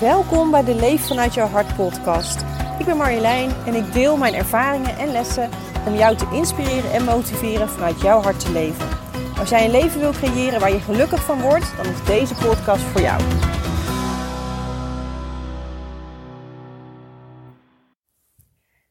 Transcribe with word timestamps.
Welkom 0.00 0.50
bij 0.50 0.64
de 0.64 0.74
Leef 0.74 1.06
vanuit 1.06 1.34
jouw 1.34 1.46
hart 1.46 1.76
podcast. 1.76 2.44
Ik 2.78 2.86
ben 2.86 2.96
Marjolein 2.96 3.50
en 3.66 3.74
ik 3.74 3.92
deel 3.92 4.16
mijn 4.16 4.34
ervaringen 4.34 4.98
en 4.98 5.12
lessen 5.12 5.50
om 5.86 5.94
jou 5.94 6.16
te 6.16 6.28
inspireren 6.32 6.92
en 6.92 7.04
motiveren 7.04 7.68
vanuit 7.68 8.00
jouw 8.00 8.20
hart 8.20 8.40
te 8.40 8.52
leven. 8.52 8.88
Als 9.38 9.48
jij 9.48 9.64
een 9.64 9.70
leven 9.70 10.00
wil 10.00 10.10
creëren 10.10 10.60
waar 10.60 10.72
je 10.72 10.78
gelukkig 10.78 11.24
van 11.24 11.40
wordt, 11.40 11.76
dan 11.76 11.86
is 11.86 12.04
deze 12.04 12.34
podcast 12.34 12.82
voor 12.82 13.00
jou. 13.00 13.22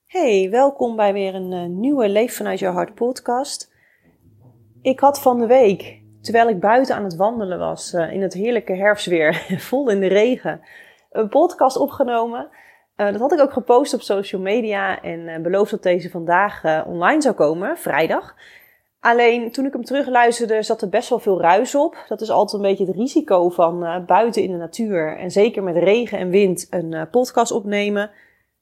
Hey, 0.06 0.50
welkom 0.50 0.96
bij 0.96 1.14
weer 1.14 1.36
een 1.36 1.52
uh, 1.52 1.66
nieuwe 1.66 2.10
Leef 2.10 2.36
vanuit 2.36 2.60
jouw 2.60 2.74
hart 2.74 2.94
podcast. 2.94 3.72
Ik 4.82 5.00
had 5.00 5.22
van 5.22 5.40
de 5.40 5.48
week, 5.48 6.02
terwijl 6.22 6.50
ik 6.50 6.60
buiten 6.60 6.96
aan 6.96 7.04
het 7.04 7.16
wandelen 7.16 7.60
was, 7.60 7.94
uh, 7.94 8.12
in 8.12 8.22
het 8.22 8.34
heerlijke 8.34 8.74
herfstweer, 8.74 9.46
vol 9.70 9.90
in 9.90 10.00
de 10.00 10.08
regen, 10.08 10.62
een 11.14 11.30
podcast 11.30 11.77
opgenomen. 11.77 12.49
Uh, 12.98 13.12
dat 13.12 13.20
had 13.20 13.31
ik 13.31 13.40
ook 13.40 13.54
gepost 13.54 13.94
op 13.94 14.02
social 14.02 14.41
media 14.41 15.02
en 15.02 15.41
beloofd 15.41 15.71
dat 15.71 15.84
deze 15.84 16.09
vandaag 16.09 16.85
online 16.85 17.21
zou 17.21 17.35
komen, 17.35 17.77
vrijdag. 17.77 18.35
Alleen 18.99 19.52
toen 19.52 19.66
ik 19.66 19.73
hem 19.73 19.84
terugluisterde, 19.84 20.63
zat 20.63 20.81
er 20.81 20.90
best 20.90 21.09
wel 21.09 21.20
veel 21.20 21.41
ruis 21.41 21.76
op. 21.76 21.98
Dat 22.07 22.21
is 22.21 22.30
altijd 22.30 22.63
een 22.63 22.70
beetje 22.70 22.85
het 22.85 22.95
risico 22.95 23.49
van 23.49 24.04
buiten 24.05 24.41
in 24.41 24.52
de 24.52 24.57
natuur 24.57 25.18
en 25.18 25.31
zeker 25.31 25.63
met 25.63 25.76
regen 25.76 26.18
en 26.18 26.30
wind 26.30 26.68
een 26.70 27.09
podcast 27.09 27.52
opnemen. 27.52 28.12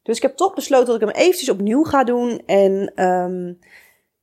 Dus 0.03 0.15
ik 0.15 0.21
heb 0.21 0.35
toch 0.35 0.53
besloten 0.53 0.85
dat 0.85 0.95
ik 0.95 1.07
hem 1.07 1.15
eventjes 1.15 1.49
opnieuw 1.49 1.83
ga 1.83 2.03
doen. 2.03 2.41
En 2.45 3.03
um, 3.05 3.59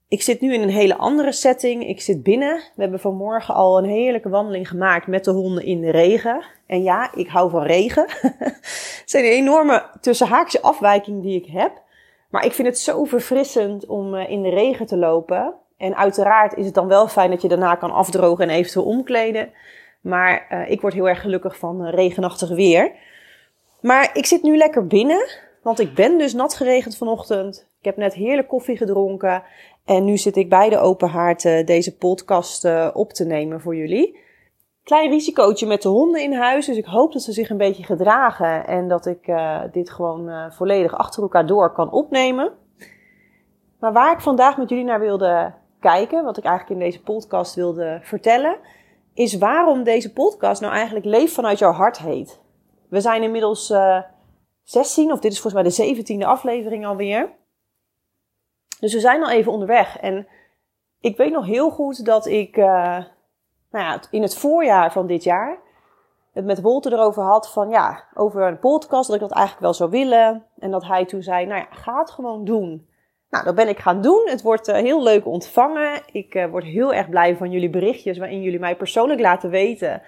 ik 0.08 0.22
zit 0.22 0.40
nu 0.40 0.54
in 0.54 0.62
een 0.62 0.68
hele 0.68 0.96
andere 0.96 1.32
setting. 1.32 1.86
Ik 1.88 2.00
zit 2.00 2.22
binnen. 2.22 2.56
We 2.56 2.82
hebben 2.82 3.00
vanmorgen 3.00 3.54
al 3.54 3.78
een 3.78 3.90
heerlijke 3.90 4.28
wandeling 4.28 4.68
gemaakt 4.68 5.06
met 5.06 5.24
de 5.24 5.30
honden 5.30 5.64
in 5.64 5.80
de 5.80 5.90
regen. 5.90 6.44
En 6.66 6.82
ja, 6.82 7.10
ik 7.14 7.28
hou 7.28 7.50
van 7.50 7.62
regen. 7.62 8.06
het 8.38 9.02
zijn 9.04 9.24
een 9.24 9.30
enorme 9.30 9.82
tussenhaakse 10.00 10.60
afwijking 10.60 11.22
die 11.22 11.42
ik 11.42 11.46
heb. 11.46 11.82
Maar 12.30 12.44
ik 12.44 12.52
vind 12.52 12.68
het 12.68 12.78
zo 12.78 13.04
verfrissend 13.04 13.86
om 13.86 14.14
uh, 14.14 14.30
in 14.30 14.42
de 14.42 14.50
regen 14.50 14.86
te 14.86 14.96
lopen. 14.96 15.54
En 15.76 15.96
uiteraard 15.96 16.54
is 16.54 16.64
het 16.64 16.74
dan 16.74 16.88
wel 16.88 17.08
fijn 17.08 17.30
dat 17.30 17.42
je 17.42 17.48
daarna 17.48 17.74
kan 17.74 17.90
afdrogen 17.90 18.48
en 18.48 18.56
eventueel 18.56 18.84
omkleden. 18.84 19.50
Maar 20.00 20.46
uh, 20.50 20.70
ik 20.70 20.80
word 20.80 20.94
heel 20.94 21.08
erg 21.08 21.20
gelukkig 21.20 21.58
van 21.58 21.86
uh, 21.86 21.92
regenachtig 21.92 22.48
weer. 22.48 22.92
Maar 23.80 24.10
ik 24.12 24.26
zit 24.26 24.42
nu 24.42 24.56
lekker 24.56 24.86
binnen. 24.86 25.28
Want 25.62 25.80
ik 25.80 25.94
ben 25.94 26.18
dus 26.18 26.32
nat 26.32 26.54
geregend 26.54 26.96
vanochtend. 26.96 27.68
Ik 27.78 27.84
heb 27.84 27.96
net 27.96 28.14
heerlijk 28.14 28.48
koffie 28.48 28.76
gedronken. 28.76 29.42
En 29.88 30.04
nu 30.04 30.16
zit 30.16 30.36
ik 30.36 30.48
bij 30.48 30.68
de 30.68 30.78
open 30.78 31.08
haard 31.08 31.44
uh, 31.44 31.66
deze 31.66 31.96
podcast 31.96 32.64
uh, 32.64 32.88
op 32.92 33.12
te 33.12 33.24
nemen 33.24 33.60
voor 33.60 33.76
jullie. 33.76 34.18
Klein 34.82 35.10
risicootje 35.10 35.66
met 35.66 35.82
de 35.82 35.88
honden 35.88 36.22
in 36.22 36.32
huis. 36.32 36.66
Dus 36.66 36.76
ik 36.76 36.84
hoop 36.84 37.12
dat 37.12 37.22
ze 37.22 37.32
zich 37.32 37.50
een 37.50 37.56
beetje 37.56 37.84
gedragen. 37.84 38.66
En 38.66 38.88
dat 38.88 39.06
ik 39.06 39.26
uh, 39.26 39.60
dit 39.72 39.90
gewoon 39.90 40.52
volledig 40.52 40.96
achter 40.96 41.22
elkaar 41.22 41.46
door 41.46 41.72
kan 41.72 41.90
opnemen. 41.90 42.52
Maar 43.80 43.92
waar 43.92 44.12
ik 44.12 44.20
vandaag 44.20 44.56
met 44.56 44.68
jullie 44.68 44.84
naar 44.84 45.00
wilde 45.00 45.54
kijken. 45.80 46.24
Wat 46.24 46.36
ik 46.36 46.44
eigenlijk 46.44 46.80
in 46.80 46.86
deze 46.86 47.02
podcast 47.02 47.54
wilde 47.54 47.98
vertellen. 48.02 48.56
Is 49.14 49.38
waarom 49.38 49.82
deze 49.82 50.12
podcast 50.12 50.60
nou 50.60 50.72
eigenlijk 50.72 51.06
Leef 51.06 51.34
vanuit 51.34 51.58
jouw 51.58 51.72
hart 51.72 51.98
heet. 51.98 52.40
We 52.88 53.00
zijn 53.00 53.22
inmiddels 53.22 53.72
16, 54.62 55.12
of 55.12 55.20
dit 55.20 55.32
is 55.32 55.40
volgens 55.40 55.76
mij 55.76 55.92
de 55.94 56.04
17e 56.22 56.26
aflevering 56.26 56.86
alweer. 56.86 57.36
Dus 58.80 58.92
we 58.92 59.00
zijn 59.00 59.22
al 59.22 59.30
even 59.30 59.52
onderweg. 59.52 59.98
En 59.98 60.26
ik 61.00 61.16
weet 61.16 61.32
nog 61.32 61.46
heel 61.46 61.70
goed 61.70 62.04
dat 62.04 62.26
ik 62.26 62.56
uh, 62.56 62.64
nou 63.70 63.84
ja, 63.84 64.00
in 64.10 64.22
het 64.22 64.36
voorjaar 64.36 64.92
van 64.92 65.06
dit 65.06 65.22
jaar 65.24 65.58
het 66.32 66.44
met 66.44 66.60
Wolter 66.60 66.92
erover 66.92 67.22
had 67.22 67.52
van 67.52 67.70
ja, 67.70 68.04
over 68.14 68.42
een 68.42 68.58
podcast, 68.58 69.06
dat 69.06 69.14
ik 69.14 69.22
dat 69.22 69.32
eigenlijk 69.32 69.62
wel 69.62 69.74
zou 69.74 69.90
willen. 69.90 70.44
En 70.58 70.70
dat 70.70 70.84
hij 70.84 71.04
toen 71.04 71.22
zei, 71.22 71.46
nou 71.46 71.60
ja, 71.60 71.66
ga 71.70 71.98
het 71.98 72.10
gewoon 72.10 72.44
doen. 72.44 72.88
Nou, 73.30 73.44
dat 73.44 73.54
ben 73.54 73.68
ik 73.68 73.78
gaan 73.78 74.00
doen. 74.00 74.22
Het 74.24 74.42
wordt 74.42 74.68
uh, 74.68 74.74
heel 74.74 75.02
leuk 75.02 75.26
ontvangen. 75.26 76.02
Ik 76.12 76.34
uh, 76.34 76.46
word 76.46 76.64
heel 76.64 76.94
erg 76.94 77.08
blij 77.08 77.36
van 77.36 77.50
jullie 77.50 77.70
berichtjes 77.70 78.18
waarin 78.18 78.42
jullie 78.42 78.58
mij 78.58 78.76
persoonlijk 78.76 79.20
laten 79.20 79.50
weten 79.50 80.02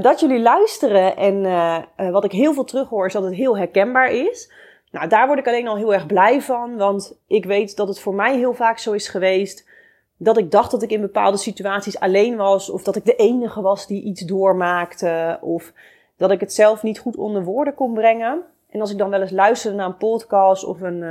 dat 0.00 0.20
jullie 0.20 0.40
luisteren 0.40 1.16
en 1.16 2.12
wat 2.12 2.24
ik 2.24 2.32
heel 2.32 2.52
veel 2.52 2.64
terughoor 2.64 3.06
is 3.06 3.12
dat 3.12 3.22
het 3.22 3.34
heel 3.34 3.56
herkenbaar 3.56 4.10
is. 4.10 4.52
Nou, 4.94 5.08
daar 5.08 5.26
word 5.26 5.38
ik 5.38 5.46
alleen 5.46 5.68
al 5.68 5.76
heel 5.76 5.94
erg 5.94 6.06
blij 6.06 6.40
van, 6.40 6.76
want 6.76 7.18
ik 7.26 7.44
weet 7.44 7.76
dat 7.76 7.88
het 7.88 8.00
voor 8.00 8.14
mij 8.14 8.36
heel 8.36 8.54
vaak 8.54 8.78
zo 8.78 8.92
is 8.92 9.08
geweest 9.08 9.68
dat 10.16 10.36
ik 10.36 10.50
dacht 10.50 10.70
dat 10.70 10.82
ik 10.82 10.90
in 10.90 11.00
bepaalde 11.00 11.36
situaties 11.36 11.98
alleen 11.98 12.36
was, 12.36 12.70
of 12.70 12.82
dat 12.82 12.96
ik 12.96 13.04
de 13.04 13.16
enige 13.16 13.60
was 13.60 13.86
die 13.86 14.02
iets 14.02 14.20
doormaakte, 14.20 15.38
of 15.40 15.72
dat 16.16 16.30
ik 16.30 16.40
het 16.40 16.52
zelf 16.52 16.82
niet 16.82 16.98
goed 16.98 17.16
onder 17.16 17.44
woorden 17.44 17.74
kon 17.74 17.94
brengen. 17.94 18.42
En 18.70 18.80
als 18.80 18.90
ik 18.90 18.98
dan 18.98 19.10
wel 19.10 19.20
eens 19.20 19.30
luisterde 19.30 19.76
naar 19.76 19.86
een 19.86 19.96
podcast 19.96 20.64
of 20.64 20.80
een, 20.80 21.02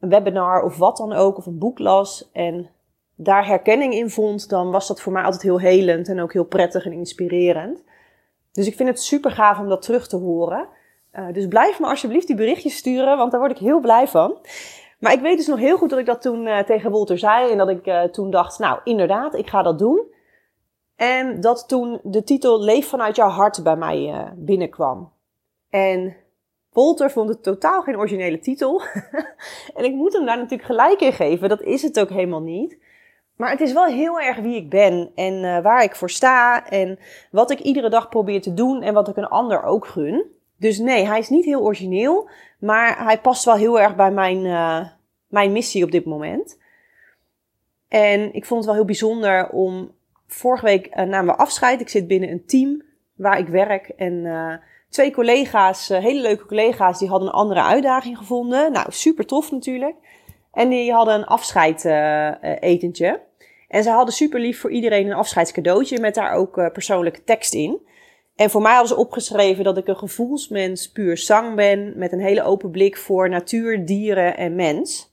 een 0.00 0.08
webinar 0.08 0.62
of 0.62 0.76
wat 0.76 0.96
dan 0.96 1.12
ook, 1.12 1.36
of 1.36 1.46
een 1.46 1.58
boek 1.58 1.78
las 1.78 2.30
en 2.32 2.70
daar 3.14 3.46
herkenning 3.46 3.94
in 3.94 4.10
vond, 4.10 4.48
dan 4.48 4.70
was 4.70 4.88
dat 4.88 5.00
voor 5.00 5.12
mij 5.12 5.22
altijd 5.22 5.42
heel 5.42 5.60
helend 5.60 6.08
en 6.08 6.20
ook 6.20 6.32
heel 6.32 6.44
prettig 6.44 6.84
en 6.84 6.92
inspirerend. 6.92 7.84
Dus 8.52 8.66
ik 8.66 8.76
vind 8.76 8.88
het 8.88 9.02
super 9.02 9.30
gaaf 9.30 9.58
om 9.58 9.68
dat 9.68 9.82
terug 9.82 10.08
te 10.08 10.16
horen. 10.16 10.68
Uh, 11.18 11.32
dus 11.32 11.46
blijf 11.46 11.80
me 11.80 11.86
alsjeblieft 11.86 12.26
die 12.26 12.36
berichtjes 12.36 12.76
sturen, 12.76 13.16
want 13.16 13.30
daar 13.30 13.40
word 13.40 13.52
ik 13.52 13.58
heel 13.58 13.80
blij 13.80 14.08
van. 14.08 14.38
Maar 14.98 15.12
ik 15.12 15.20
weet 15.20 15.36
dus 15.36 15.46
nog 15.46 15.58
heel 15.58 15.76
goed 15.76 15.90
dat 15.90 15.98
ik 15.98 16.06
dat 16.06 16.22
toen 16.22 16.46
uh, 16.46 16.58
tegen 16.58 16.90
Wolter 16.90 17.18
zei. 17.18 17.50
En 17.50 17.58
dat 17.58 17.68
ik 17.68 17.86
uh, 17.86 18.02
toen 18.02 18.30
dacht, 18.30 18.58
nou 18.58 18.80
inderdaad, 18.84 19.34
ik 19.34 19.48
ga 19.48 19.62
dat 19.62 19.78
doen. 19.78 20.02
En 20.96 21.40
dat 21.40 21.68
toen 21.68 22.00
de 22.02 22.24
titel 22.24 22.62
Leef 22.62 22.88
vanuit 22.88 23.16
jouw 23.16 23.28
hart 23.28 23.62
bij 23.62 23.76
mij 23.76 24.32
binnenkwam. 24.36 25.12
En 25.70 26.16
Wolter 26.72 27.10
vond 27.10 27.28
het 27.28 27.42
totaal 27.42 27.82
geen 27.82 27.96
originele 27.96 28.38
titel. 28.38 28.82
en 29.76 29.84
ik 29.84 29.94
moet 29.94 30.12
hem 30.12 30.26
daar 30.26 30.36
natuurlijk 30.36 30.68
gelijk 30.68 31.00
in 31.00 31.12
geven. 31.12 31.48
Dat 31.48 31.62
is 31.62 31.82
het 31.82 32.00
ook 32.00 32.10
helemaal 32.10 32.42
niet. 32.42 32.78
Maar 33.36 33.50
het 33.50 33.60
is 33.60 33.72
wel 33.72 33.84
heel 33.84 34.20
erg 34.20 34.38
wie 34.38 34.56
ik 34.56 34.70
ben 34.70 35.10
en 35.14 35.62
waar 35.62 35.82
ik 35.82 35.96
voor 35.96 36.10
sta 36.10 36.68
en 36.68 36.98
wat 37.30 37.50
ik 37.50 37.60
iedere 37.60 37.90
dag 37.90 38.08
probeer 38.08 38.42
te 38.42 38.54
doen 38.54 38.82
en 38.82 38.94
wat 38.94 39.08
ik 39.08 39.16
een 39.16 39.28
ander 39.28 39.62
ook 39.62 39.86
gun. 39.86 40.24
Dus 40.58 40.78
nee, 40.78 41.06
hij 41.06 41.18
is 41.18 41.28
niet 41.28 41.44
heel 41.44 41.60
origineel, 41.60 42.28
maar 42.58 43.04
hij 43.04 43.20
past 43.20 43.44
wel 43.44 43.54
heel 43.54 43.80
erg 43.80 43.96
bij 43.96 44.10
mijn, 44.10 44.44
uh, 44.44 44.86
mijn 45.26 45.52
missie 45.52 45.84
op 45.84 45.90
dit 45.90 46.04
moment. 46.04 46.58
En 47.88 48.34
ik 48.34 48.44
vond 48.44 48.58
het 48.58 48.64
wel 48.64 48.74
heel 48.74 48.84
bijzonder 48.84 49.50
om 49.50 49.94
vorige 50.26 50.64
week 50.64 50.86
uh, 50.86 51.04
namen 51.04 51.38
afscheid. 51.38 51.80
Ik 51.80 51.88
zit 51.88 52.06
binnen 52.06 52.30
een 52.30 52.46
team 52.46 52.82
waar 53.14 53.38
ik 53.38 53.48
werk 53.48 53.88
en 53.88 54.26
twee 54.88 55.12
collega's, 55.12 55.88
hele 55.88 56.20
leuke 56.20 56.46
collega's, 56.46 56.98
die 56.98 57.08
hadden 57.08 57.28
een 57.28 57.34
andere 57.34 57.62
uitdaging 57.62 58.18
gevonden. 58.18 58.72
Nou, 58.72 58.86
super 58.88 59.26
tof 59.26 59.50
natuurlijk. 59.50 59.94
En 60.52 60.68
die 60.68 60.92
hadden 60.92 61.14
een 61.14 61.24
afscheidetentje. 61.24 63.06
Uh, 63.06 63.46
en 63.68 63.82
ze 63.82 63.90
hadden 63.90 64.14
super 64.14 64.40
lief 64.40 64.60
voor 64.60 64.70
iedereen 64.70 65.06
een 65.06 65.16
afscheidscadeautje 65.16 66.00
met 66.00 66.14
daar 66.14 66.32
ook 66.32 66.72
persoonlijke 66.72 67.24
tekst 67.24 67.54
in. 67.54 67.80
En 68.36 68.50
voor 68.50 68.62
mij 68.62 68.72
hadden 68.72 68.88
ze 68.88 68.96
opgeschreven 68.96 69.64
dat 69.64 69.76
ik 69.76 69.88
een 69.88 69.96
gevoelsmens 69.96 70.92
puur 70.92 71.16
zang 71.16 71.54
ben 71.54 71.92
met 71.96 72.12
een 72.12 72.20
hele 72.20 72.42
open 72.42 72.70
blik 72.70 72.96
voor 72.96 73.28
natuur, 73.28 73.86
dieren 73.86 74.36
en 74.36 74.54
mens. 74.54 75.12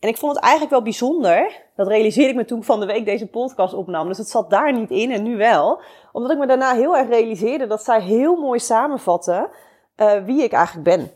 En 0.00 0.08
ik 0.08 0.16
vond 0.16 0.34
het 0.34 0.42
eigenlijk 0.42 0.72
wel 0.72 0.82
bijzonder. 0.82 1.64
Dat 1.76 1.88
realiseerde 1.88 2.30
ik 2.30 2.36
me 2.36 2.44
toen 2.44 2.64
van 2.64 2.80
de 2.80 2.86
week 2.86 3.04
deze 3.04 3.26
podcast 3.26 3.74
opnam. 3.74 4.08
Dus 4.08 4.18
het 4.18 4.28
zat 4.28 4.50
daar 4.50 4.72
niet 4.72 4.90
in 4.90 5.10
en 5.10 5.22
nu 5.22 5.36
wel. 5.36 5.80
Omdat 6.12 6.30
ik 6.30 6.38
me 6.38 6.46
daarna 6.46 6.74
heel 6.74 6.96
erg 6.96 7.08
realiseerde 7.08 7.66
dat 7.66 7.84
zij 7.84 8.02
heel 8.02 8.36
mooi 8.36 8.58
samenvatten 8.58 9.48
uh, 9.96 10.24
wie 10.24 10.42
ik 10.42 10.52
eigenlijk 10.52 10.84
ben. 10.84 11.10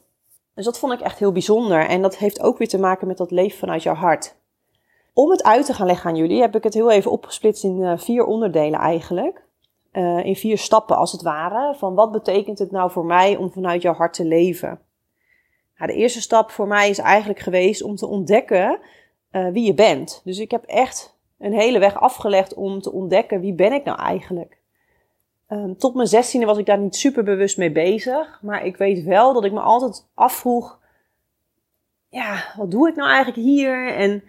Dus 0.54 0.64
dat 0.64 0.78
vond 0.78 0.92
ik 0.92 1.00
echt 1.00 1.19
heel 1.19 1.32
bijzonder. 1.32 1.87
En 1.87 2.02
dat 2.02 2.16
heeft 2.16 2.42
ook 2.42 2.58
weer 2.58 2.69
te 2.69 2.78
maken 2.78 3.06
met 3.06 3.16
dat 3.16 3.31
leven 3.31 3.58
vanuit 3.58 3.82
jouw 3.82 3.94
hart. 3.94 4.34
Om 5.12 5.31
het 5.31 5.42
uit 5.42 5.66
te 5.66 5.75
gaan 5.75 5.87
leggen 5.87 6.10
aan 6.10 6.16
jullie 6.16 6.41
heb 6.41 6.56
ik 6.56 6.64
het 6.64 6.75
heel 6.75 6.91
even 6.91 7.10
opgesplitst 7.10 7.64
in 7.64 7.78
uh, 7.78 7.92
vier 7.97 8.25
onderdelen 8.25 8.81
eigenlijk. 8.81 9.48
Uh, 9.92 10.24
in 10.24 10.36
vier 10.36 10.58
stappen 10.58 10.96
als 10.96 11.12
het 11.12 11.22
ware. 11.22 11.74
Van 11.74 11.94
wat 11.94 12.12
betekent 12.12 12.58
het 12.58 12.70
nou 12.70 12.90
voor 12.90 13.04
mij 13.04 13.36
om 13.36 13.52
vanuit 13.52 13.82
jouw 13.82 13.94
hart 13.94 14.14
te 14.14 14.25
leven? 14.25 14.81
Nou, 15.78 15.92
de 15.92 15.98
eerste 15.98 16.20
stap 16.20 16.50
voor 16.50 16.66
mij 16.66 16.88
is 16.88 16.98
eigenlijk 16.98 17.40
geweest 17.40 17.82
om 17.82 17.96
te 17.96 18.06
ontdekken 18.06 18.78
uh, 19.32 19.48
wie 19.48 19.64
je 19.64 19.75
bent. 19.75 20.20
Dus 20.25 20.38
ik 20.38 20.50
heb 20.50 20.64
echt 20.64 21.19
een 21.38 21.52
hele 21.52 21.78
weg 21.78 22.00
afgelegd 22.00 22.54
om 22.54 22.81
te 22.81 22.92
ontdekken 22.92 23.40
wie 23.40 23.54
ben 23.54 23.72
ik 23.72 23.84
nou 23.84 23.98
eigenlijk. 23.98 24.58
Um, 25.48 25.76
tot 25.76 25.94
mijn 25.94 26.08
zestiende 26.08 26.46
was 26.46 26.58
ik 26.58 26.66
daar 26.66 26.78
niet 26.78 26.96
super 26.96 27.25
bewust 27.25 27.56
mee 27.56 27.72
bezig. 27.72 28.38
Maar 28.43 28.64
ik 28.64 28.76
weet 28.76 29.04
wel 29.04 29.32
dat 29.32 29.44
ik 29.44 29.52
me 29.52 29.60
altijd 29.60 30.06
afvroeg: 30.14 30.78
ja, 32.08 32.44
wat 32.56 32.70
doe 32.70 32.88
ik 32.88 32.96
nou 32.96 33.08
eigenlijk 33.08 33.46
hier? 33.46 33.94
En 33.94 34.22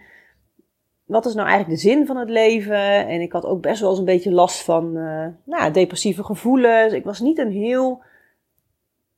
wat 1.11 1.25
is 1.25 1.33
nou 1.33 1.47
eigenlijk 1.47 1.81
de 1.81 1.89
zin 1.89 2.05
van 2.05 2.17
het 2.17 2.29
leven? 2.29 3.07
En 3.07 3.21
ik 3.21 3.31
had 3.31 3.45
ook 3.45 3.61
best 3.61 3.81
wel 3.81 3.89
eens 3.89 3.99
een 3.99 4.05
beetje 4.05 4.31
last 4.31 4.63
van 4.63 4.97
uh, 4.97 5.27
nou, 5.43 5.71
depressieve 5.71 6.23
gevoelens. 6.23 6.93
Ik 6.93 7.03
was 7.03 7.19
niet 7.19 7.37
een 7.37 7.51
heel. 7.51 8.01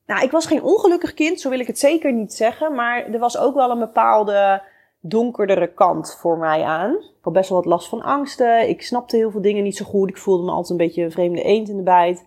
Nou, 0.06 0.24
ik 0.24 0.32
was 0.32 0.46
geen 0.46 0.64
ongelukkig 0.64 1.14
kind, 1.14 1.40
zo 1.40 1.50
wil 1.50 1.60
ik 1.60 1.68
het 1.68 1.80
zeker 1.80 2.14
niet 2.14 2.34
zeggen. 2.34 2.76
Maar 2.76 3.06
er 3.06 3.20
was 3.20 3.38
ook 3.38 3.56
wel 3.56 3.70
een 3.70 3.80
bepaalde 3.80 4.62
donkerdere 5.00 5.74
kant 5.74 6.18
voor 6.20 6.38
mij 6.38 6.64
aan. 6.64 6.92
Ik 6.94 7.22
had 7.22 7.34
best 7.34 7.50
wel 7.50 7.58
wat 7.58 7.68
last 7.68 7.90
van 7.90 8.02
angsten. 8.02 8.70
Ik 8.70 8.82
snapte 8.82 9.16
heel 9.16 9.32
veel 9.32 9.42
dingen 9.42 9.64
niet 9.64 9.78
zo 9.78 9.86
goed. 9.86 10.10
Ik 10.10 10.18
voelde 10.18 10.44
me 10.44 10.52
altijd 10.52 10.70
een 10.70 10.86
beetje 10.86 11.04
een 11.04 11.12
vreemde 11.12 11.44
eend 11.44 11.70
in 11.70 11.78
de 11.78 11.84
bijt. 11.84 12.26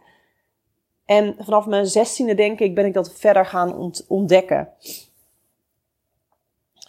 En 1.05 1.35
vanaf 1.39 1.67
mijn 1.67 1.87
zestiende, 1.87 2.35
denk 2.35 2.61
ik, 2.61 2.75
ben 2.75 2.87
ik 2.87 2.95
dat 2.95 3.13
verder 3.13 3.47
gaan 3.47 3.93
ontdekken. 4.09 4.69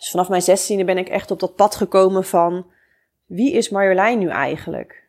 Dus 0.07 0.15
vanaf 0.15 0.31
mijn 0.31 0.57
zestiende 0.57 0.83
ben 0.83 0.97
ik 0.97 1.09
echt 1.09 1.31
op 1.31 1.39
dat 1.39 1.55
pad 1.55 1.75
gekomen 1.75 2.23
van 2.23 2.65
wie 3.25 3.51
is 3.51 3.69
Marjolein 3.69 4.19
nu 4.19 4.29
eigenlijk? 4.29 5.03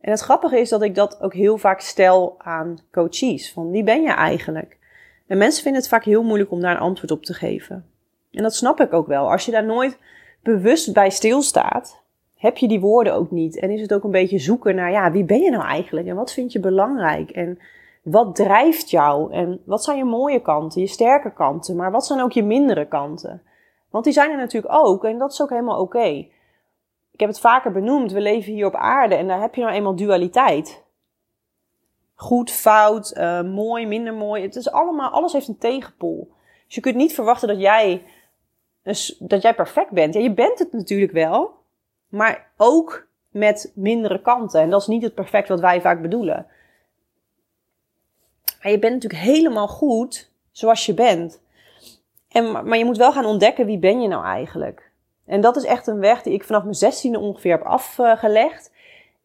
En 0.00 0.10
het 0.10 0.20
grappige 0.20 0.58
is 0.58 0.68
dat 0.68 0.82
ik 0.82 0.94
dat 0.94 1.20
ook 1.20 1.34
heel 1.34 1.58
vaak 1.58 1.80
stel 1.80 2.34
aan 2.38 2.78
coaches. 2.92 3.52
Van 3.52 3.70
wie 3.70 3.82
ben 3.82 4.02
je 4.02 4.10
eigenlijk? 4.10 4.78
En 5.26 5.38
mensen 5.38 5.62
vinden 5.62 5.80
het 5.80 5.90
vaak 5.90 6.04
heel 6.04 6.22
moeilijk 6.22 6.50
om 6.50 6.60
daar 6.60 6.74
een 6.74 6.80
antwoord 6.80 7.10
op 7.10 7.24
te 7.24 7.34
geven. 7.34 7.86
En 8.30 8.42
dat 8.42 8.54
snap 8.54 8.80
ik 8.80 8.92
ook 8.92 9.06
wel. 9.06 9.30
Als 9.30 9.44
je 9.44 9.52
daar 9.52 9.66
nooit 9.66 9.98
bewust 10.42 10.92
bij 10.92 11.10
stilstaat, 11.10 12.02
heb 12.36 12.56
je 12.56 12.68
die 12.68 12.80
woorden 12.80 13.14
ook 13.14 13.30
niet. 13.30 13.58
En 13.58 13.70
is 13.70 13.80
het 13.80 13.94
ook 13.94 14.04
een 14.04 14.10
beetje 14.10 14.38
zoeken 14.38 14.74
naar, 14.74 14.90
ja, 14.90 15.12
wie 15.12 15.24
ben 15.24 15.40
je 15.40 15.50
nou 15.50 15.64
eigenlijk? 15.64 16.06
En 16.06 16.16
wat 16.16 16.32
vind 16.32 16.52
je 16.52 16.60
belangrijk? 16.60 17.30
En 17.30 17.58
wat 18.02 18.34
drijft 18.34 18.90
jou? 18.90 19.32
En 19.32 19.62
wat 19.64 19.84
zijn 19.84 19.96
je 19.96 20.04
mooie 20.04 20.40
kanten, 20.40 20.80
je 20.80 20.86
sterke 20.86 21.32
kanten? 21.32 21.76
Maar 21.76 21.90
wat 21.90 22.06
zijn 22.06 22.20
ook 22.20 22.32
je 22.32 22.42
mindere 22.42 22.86
kanten? 22.86 23.42
Want 23.90 24.04
die 24.04 24.12
zijn 24.12 24.30
er 24.30 24.36
natuurlijk 24.36 24.74
ook 24.74 25.04
en 25.04 25.18
dat 25.18 25.32
is 25.32 25.42
ook 25.42 25.50
helemaal 25.50 25.80
oké. 25.80 26.28
Ik 27.12 27.26
heb 27.26 27.28
het 27.28 27.40
vaker 27.40 27.72
benoemd, 27.72 28.12
we 28.12 28.20
leven 28.20 28.52
hier 28.52 28.66
op 28.66 28.74
aarde 28.74 29.14
en 29.14 29.28
daar 29.28 29.40
heb 29.40 29.54
je 29.54 29.60
nou 29.60 29.74
eenmaal 29.74 29.96
dualiteit. 29.96 30.84
Goed, 32.14 32.50
fout, 32.50 33.14
uh, 33.16 33.42
mooi, 33.42 33.86
minder 33.86 34.14
mooi. 34.14 34.42
Het 34.42 34.56
is 34.56 34.70
allemaal, 34.70 35.10
alles 35.10 35.32
heeft 35.32 35.48
een 35.48 35.58
tegenpool. 35.58 36.28
Dus 36.66 36.74
je 36.74 36.80
kunt 36.80 36.96
niet 36.96 37.14
verwachten 37.14 37.48
dat 37.48 37.60
jij, 37.60 38.04
dat 39.18 39.42
jij 39.42 39.54
perfect 39.54 39.90
bent. 39.90 40.14
Ja, 40.14 40.20
je 40.20 40.34
bent 40.34 40.58
het 40.58 40.72
natuurlijk 40.72 41.12
wel, 41.12 41.54
maar 42.08 42.50
ook 42.56 43.06
met 43.28 43.72
mindere 43.74 44.20
kanten. 44.20 44.60
En 44.60 44.70
dat 44.70 44.80
is 44.80 44.86
niet 44.86 45.02
het 45.02 45.14
perfect 45.14 45.48
wat 45.48 45.60
wij 45.60 45.80
vaak 45.80 46.02
bedoelen. 46.02 46.46
Maar 48.62 48.72
je 48.72 48.78
bent 48.78 48.94
natuurlijk 48.94 49.22
helemaal 49.22 49.68
goed 49.68 50.30
zoals 50.50 50.86
je 50.86 50.94
bent. 50.94 51.40
En, 52.28 52.52
maar 52.52 52.78
je 52.78 52.84
moet 52.84 52.96
wel 52.96 53.12
gaan 53.12 53.24
ontdekken 53.24 53.66
wie 53.66 53.78
ben 53.78 54.00
je 54.00 54.08
nou 54.08 54.24
eigenlijk. 54.24 54.90
En 55.26 55.40
dat 55.40 55.56
is 55.56 55.64
echt 55.64 55.86
een 55.86 55.98
weg 55.98 56.22
die 56.22 56.32
ik 56.32 56.44
vanaf 56.44 56.62
mijn 56.62 56.74
zestiende 56.74 57.18
ongeveer 57.18 57.52
heb 57.52 57.62
afgelegd. 57.62 58.72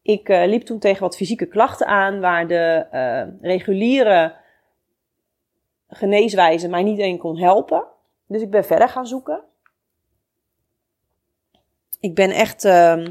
Ik 0.01 0.29
uh, 0.29 0.45
liep 0.45 0.61
toen 0.61 0.79
tegen 0.79 1.01
wat 1.01 1.15
fysieke 1.15 1.45
klachten 1.45 1.87
aan, 1.87 2.19
waar 2.19 2.47
de 2.47 2.85
uh, 2.93 3.41
reguliere 3.41 4.35
geneeswijze 5.89 6.67
mij 6.67 6.83
niet 6.83 6.99
één 6.99 7.17
kon 7.17 7.37
helpen. 7.37 7.83
Dus 8.27 8.41
ik 8.41 8.49
ben 8.49 8.65
verder 8.65 8.89
gaan 8.89 9.07
zoeken. 9.07 9.43
Ik 11.99 12.15
ben 12.15 12.31
echt 12.31 12.63
uh, 12.63 13.05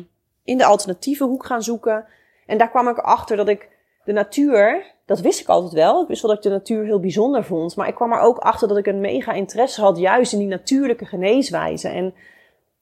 in 0.44 0.58
de 0.58 0.64
alternatieve 0.64 1.24
hoek 1.24 1.46
gaan 1.46 1.62
zoeken. 1.62 2.06
En 2.46 2.58
daar 2.58 2.70
kwam 2.70 2.88
ik 2.88 2.98
achter 2.98 3.36
dat 3.36 3.48
ik 3.48 3.68
de 4.04 4.12
natuur, 4.12 4.93
dat 5.04 5.20
wist 5.20 5.40
ik 5.40 5.48
altijd 5.48 5.72
wel. 5.72 6.02
Ik 6.02 6.08
wist 6.08 6.22
wel 6.22 6.30
dat 6.34 6.44
ik 6.44 6.50
de 6.50 6.56
natuur 6.56 6.84
heel 6.84 7.00
bijzonder 7.00 7.44
vond. 7.44 7.76
Maar 7.76 7.88
ik 7.88 7.94
kwam 7.94 8.12
er 8.12 8.20
ook 8.20 8.38
achter 8.38 8.68
dat 8.68 8.76
ik 8.76 8.86
een 8.86 9.00
mega 9.00 9.32
interesse 9.32 9.80
had 9.80 9.98
juist 9.98 10.32
in 10.32 10.38
die 10.38 10.48
natuurlijke 10.48 11.04
geneeswijze. 11.04 11.88
En 11.88 12.14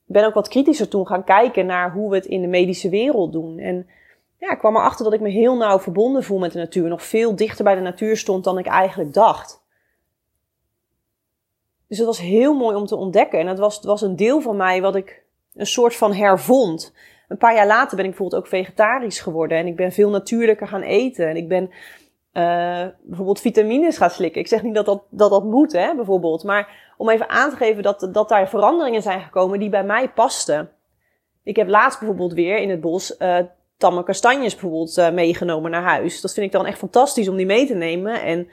ben 0.05 0.27
ook 0.27 0.35
wat 0.35 0.49
kritischer 0.49 0.89
toen 0.89 1.07
gaan 1.07 1.25
kijken 1.25 1.67
naar 1.67 1.93
hoe 1.93 2.11
we 2.11 2.17
het 2.17 2.27
in 2.27 2.41
de 2.41 2.47
medische 2.47 2.89
wereld 2.89 3.33
doen. 3.33 3.59
En 3.59 3.87
ja, 4.39 4.51
ik 4.51 4.59
kwam 4.59 4.77
erachter 4.77 5.05
dat 5.05 5.15
ik 5.15 5.21
me 5.21 5.29
heel 5.29 5.57
nauw 5.57 5.79
verbonden 5.79 6.23
voel 6.23 6.39
met 6.39 6.53
de 6.53 6.59
natuur. 6.59 6.89
Nog 6.89 7.03
veel 7.03 7.37
dichter 7.37 7.65
bij 7.65 7.75
de 7.75 7.81
natuur 7.81 8.17
stond 8.17 8.45
dan 8.45 8.59
ik 8.59 8.67
eigenlijk 8.67 9.15
dacht. 9.15 9.63
Dus 11.89 11.99
het 11.99 12.07
was 12.07 12.21
heel 12.21 12.55
mooi 12.55 12.77
om 12.77 12.87
te 12.87 12.97
ontdekken. 12.97 13.39
En 13.39 13.47
het 13.47 13.59
was, 13.59 13.77
het 13.77 13.85
was 13.85 14.03
een 14.03 14.17
deel 14.17 14.41
van 14.41 14.57
mij 14.57 14.81
wat 14.81 14.97
ik 14.97 15.23
een 15.55 15.67
soort 15.67 15.97
van 15.97 16.13
hervond. 16.15 16.95
Een 17.29 17.37
paar 17.37 17.55
jaar 17.55 17.67
later 17.67 17.97
ben 17.97 18.05
ik 18.05 18.11
bijvoorbeeld 18.11 18.43
ook 18.43 18.49
vegetarisch 18.49 19.21
geworden. 19.21 19.59
En 19.59 19.67
ik 19.67 19.77
ben 19.77 19.93
veel 19.93 20.11
natuurlijker 20.11 20.69
gaan 20.69 20.83
eten. 20.83 21.29
En 21.29 21.37
ik 21.37 21.49
ben 21.49 21.71
uh, 22.33 22.85
bijvoorbeeld 23.03 23.41
vitamines 23.41 23.97
gaan 23.97 24.11
slikken. 24.11 24.41
Ik 24.41 24.49
zeg 24.49 24.63
niet 24.63 24.75
dat 24.75 24.87
dat, 24.87 25.03
dat, 25.11 25.31
dat 25.31 25.45
moet, 25.45 25.73
hè, 25.73 25.95
bijvoorbeeld. 25.95 26.45
Maar 26.45 26.95
om 26.97 27.09
even 27.09 27.29
aan 27.29 27.51
te 27.51 27.57
geven 27.57 27.83
dat, 27.83 28.09
dat 28.13 28.29
daar 28.29 28.49
veranderingen 28.49 29.03
zijn 29.03 29.21
gekomen 29.21 29.59
die 29.59 29.69
bij 29.69 29.85
mij 29.85 30.09
pasten. 30.09 30.71
Ik 31.43 31.57
heb 31.57 31.69
laatst 31.69 31.99
bijvoorbeeld 31.99 32.33
weer 32.33 32.59
in 32.59 32.71
het 32.71 32.81
bos 32.81 33.17
uh, 33.19 33.39
tamme 33.77 34.03
kastanjes 34.03 34.53
bijvoorbeeld 34.53 34.99
uh, 34.99 35.11
meegenomen 35.11 35.71
naar 35.71 35.83
huis. 35.83 36.21
Dat 36.21 36.33
vind 36.33 36.47
ik 36.47 36.53
dan 36.53 36.67
echt 36.67 36.79
fantastisch 36.79 37.29
om 37.29 37.37
die 37.37 37.47
mee 37.47 37.67
te 37.67 37.75
nemen. 37.75 38.23
En 38.23 38.49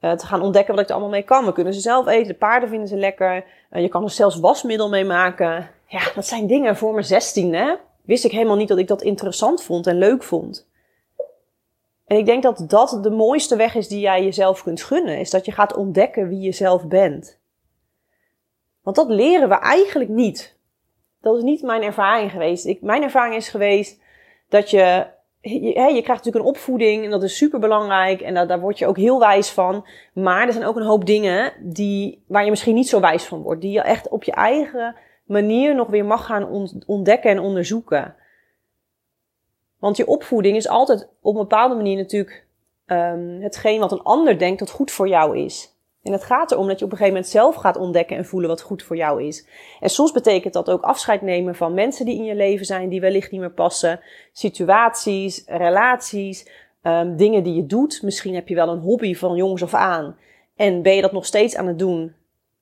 te 0.00 0.26
gaan 0.26 0.42
ontdekken 0.42 0.74
wat 0.74 0.82
ik 0.82 0.88
er 0.88 0.94
allemaal 0.94 1.12
mee 1.12 1.22
kan. 1.22 1.44
We 1.44 1.52
kunnen 1.52 1.74
ze 1.74 1.80
zelf 1.80 2.06
eten. 2.06 2.26
De 2.26 2.34
paarden 2.34 2.68
vinden 2.68 2.88
ze 2.88 2.96
lekker. 2.96 3.44
Je 3.70 3.88
kan 3.88 4.02
er 4.02 4.10
zelfs 4.10 4.40
wasmiddel 4.40 4.88
mee 4.88 5.04
maken. 5.04 5.70
Ja, 5.86 6.00
dat 6.14 6.26
zijn 6.26 6.46
dingen 6.46 6.76
voor 6.76 6.92
mijn 6.92 7.04
zestiende 7.04 7.78
wist 8.02 8.24
ik 8.24 8.30
helemaal 8.30 8.56
niet 8.56 8.68
dat 8.68 8.78
ik 8.78 8.88
dat 8.88 9.02
interessant 9.02 9.62
vond 9.62 9.86
en 9.86 9.98
leuk 9.98 10.22
vond. 10.22 10.65
En 12.06 12.16
ik 12.16 12.26
denk 12.26 12.42
dat 12.42 12.64
dat 12.68 12.98
de 13.02 13.10
mooiste 13.10 13.56
weg 13.56 13.74
is 13.74 13.88
die 13.88 14.00
jij 14.00 14.24
jezelf 14.24 14.62
kunt 14.62 14.82
gunnen. 14.82 15.18
Is 15.18 15.30
dat 15.30 15.44
je 15.44 15.52
gaat 15.52 15.76
ontdekken 15.76 16.28
wie 16.28 16.40
je 16.40 16.52
zelf 16.52 16.86
bent. 16.86 17.38
Want 18.82 18.96
dat 18.96 19.08
leren 19.08 19.48
we 19.48 19.54
eigenlijk 19.54 20.10
niet. 20.10 20.58
Dat 21.20 21.36
is 21.36 21.42
niet 21.42 21.62
mijn 21.62 21.82
ervaring 21.82 22.30
geweest. 22.30 22.66
Ik, 22.66 22.82
mijn 22.82 23.02
ervaring 23.02 23.34
is 23.34 23.48
geweest 23.48 24.00
dat 24.48 24.70
je, 24.70 25.06
je, 25.40 25.60
je 25.60 26.02
krijgt 26.02 26.06
natuurlijk 26.06 26.44
een 26.44 26.50
opvoeding 26.50 27.04
en 27.04 27.10
dat 27.10 27.22
is 27.22 27.36
super 27.36 27.60
belangrijk 27.60 28.20
en 28.20 28.34
daar, 28.34 28.46
daar 28.46 28.60
word 28.60 28.78
je 28.78 28.86
ook 28.86 28.96
heel 28.96 29.18
wijs 29.18 29.50
van. 29.50 29.86
Maar 30.12 30.46
er 30.46 30.52
zijn 30.52 30.64
ook 30.64 30.76
een 30.76 30.86
hoop 30.86 31.06
dingen 31.06 31.52
die, 31.60 32.24
waar 32.26 32.44
je 32.44 32.50
misschien 32.50 32.74
niet 32.74 32.88
zo 32.88 33.00
wijs 33.00 33.24
van 33.24 33.42
wordt. 33.42 33.60
Die 33.60 33.72
je 33.72 33.80
echt 33.80 34.08
op 34.08 34.24
je 34.24 34.32
eigen 34.32 34.96
manier 35.24 35.74
nog 35.74 35.88
weer 35.88 36.04
mag 36.04 36.26
gaan 36.26 36.68
ontdekken 36.86 37.30
en 37.30 37.40
onderzoeken. 37.40 38.14
Want 39.78 39.96
je 39.96 40.06
opvoeding 40.06 40.56
is 40.56 40.68
altijd 40.68 41.08
op 41.20 41.34
een 41.34 41.40
bepaalde 41.40 41.74
manier 41.74 41.96
natuurlijk 41.96 42.46
um, 42.86 43.40
hetgeen 43.40 43.80
wat 43.80 43.92
een 43.92 44.02
ander 44.02 44.38
denkt 44.38 44.58
dat 44.58 44.70
goed 44.70 44.90
voor 44.90 45.08
jou 45.08 45.38
is. 45.38 45.74
En 46.02 46.12
het 46.12 46.24
gaat 46.24 46.52
erom 46.52 46.66
dat 46.68 46.78
je 46.78 46.84
op 46.84 46.90
een 46.90 46.96
gegeven 46.96 47.18
moment 47.18 47.32
zelf 47.32 47.54
gaat 47.54 47.76
ontdekken 47.76 48.16
en 48.16 48.24
voelen 48.24 48.48
wat 48.48 48.60
goed 48.60 48.82
voor 48.82 48.96
jou 48.96 49.22
is. 49.22 49.46
En 49.80 49.90
soms 49.90 50.12
betekent 50.12 50.52
dat 50.52 50.70
ook 50.70 50.82
afscheid 50.82 51.22
nemen 51.22 51.54
van 51.54 51.74
mensen 51.74 52.04
die 52.04 52.16
in 52.16 52.24
je 52.24 52.34
leven 52.34 52.66
zijn, 52.66 52.88
die 52.88 53.00
wellicht 53.00 53.30
niet 53.30 53.40
meer 53.40 53.50
passen. 53.50 54.00
Situaties, 54.32 55.44
relaties, 55.46 56.48
um, 56.82 57.16
dingen 57.16 57.42
die 57.42 57.54
je 57.54 57.66
doet. 57.66 58.02
Misschien 58.02 58.34
heb 58.34 58.48
je 58.48 58.54
wel 58.54 58.68
een 58.68 58.78
hobby 58.78 59.14
van 59.14 59.36
jongs 59.36 59.62
af 59.62 59.74
aan. 59.74 60.16
En 60.56 60.82
ben 60.82 60.94
je 60.94 61.02
dat 61.02 61.12
nog 61.12 61.26
steeds 61.26 61.56
aan 61.56 61.66
het 61.66 61.78
doen. 61.78 62.14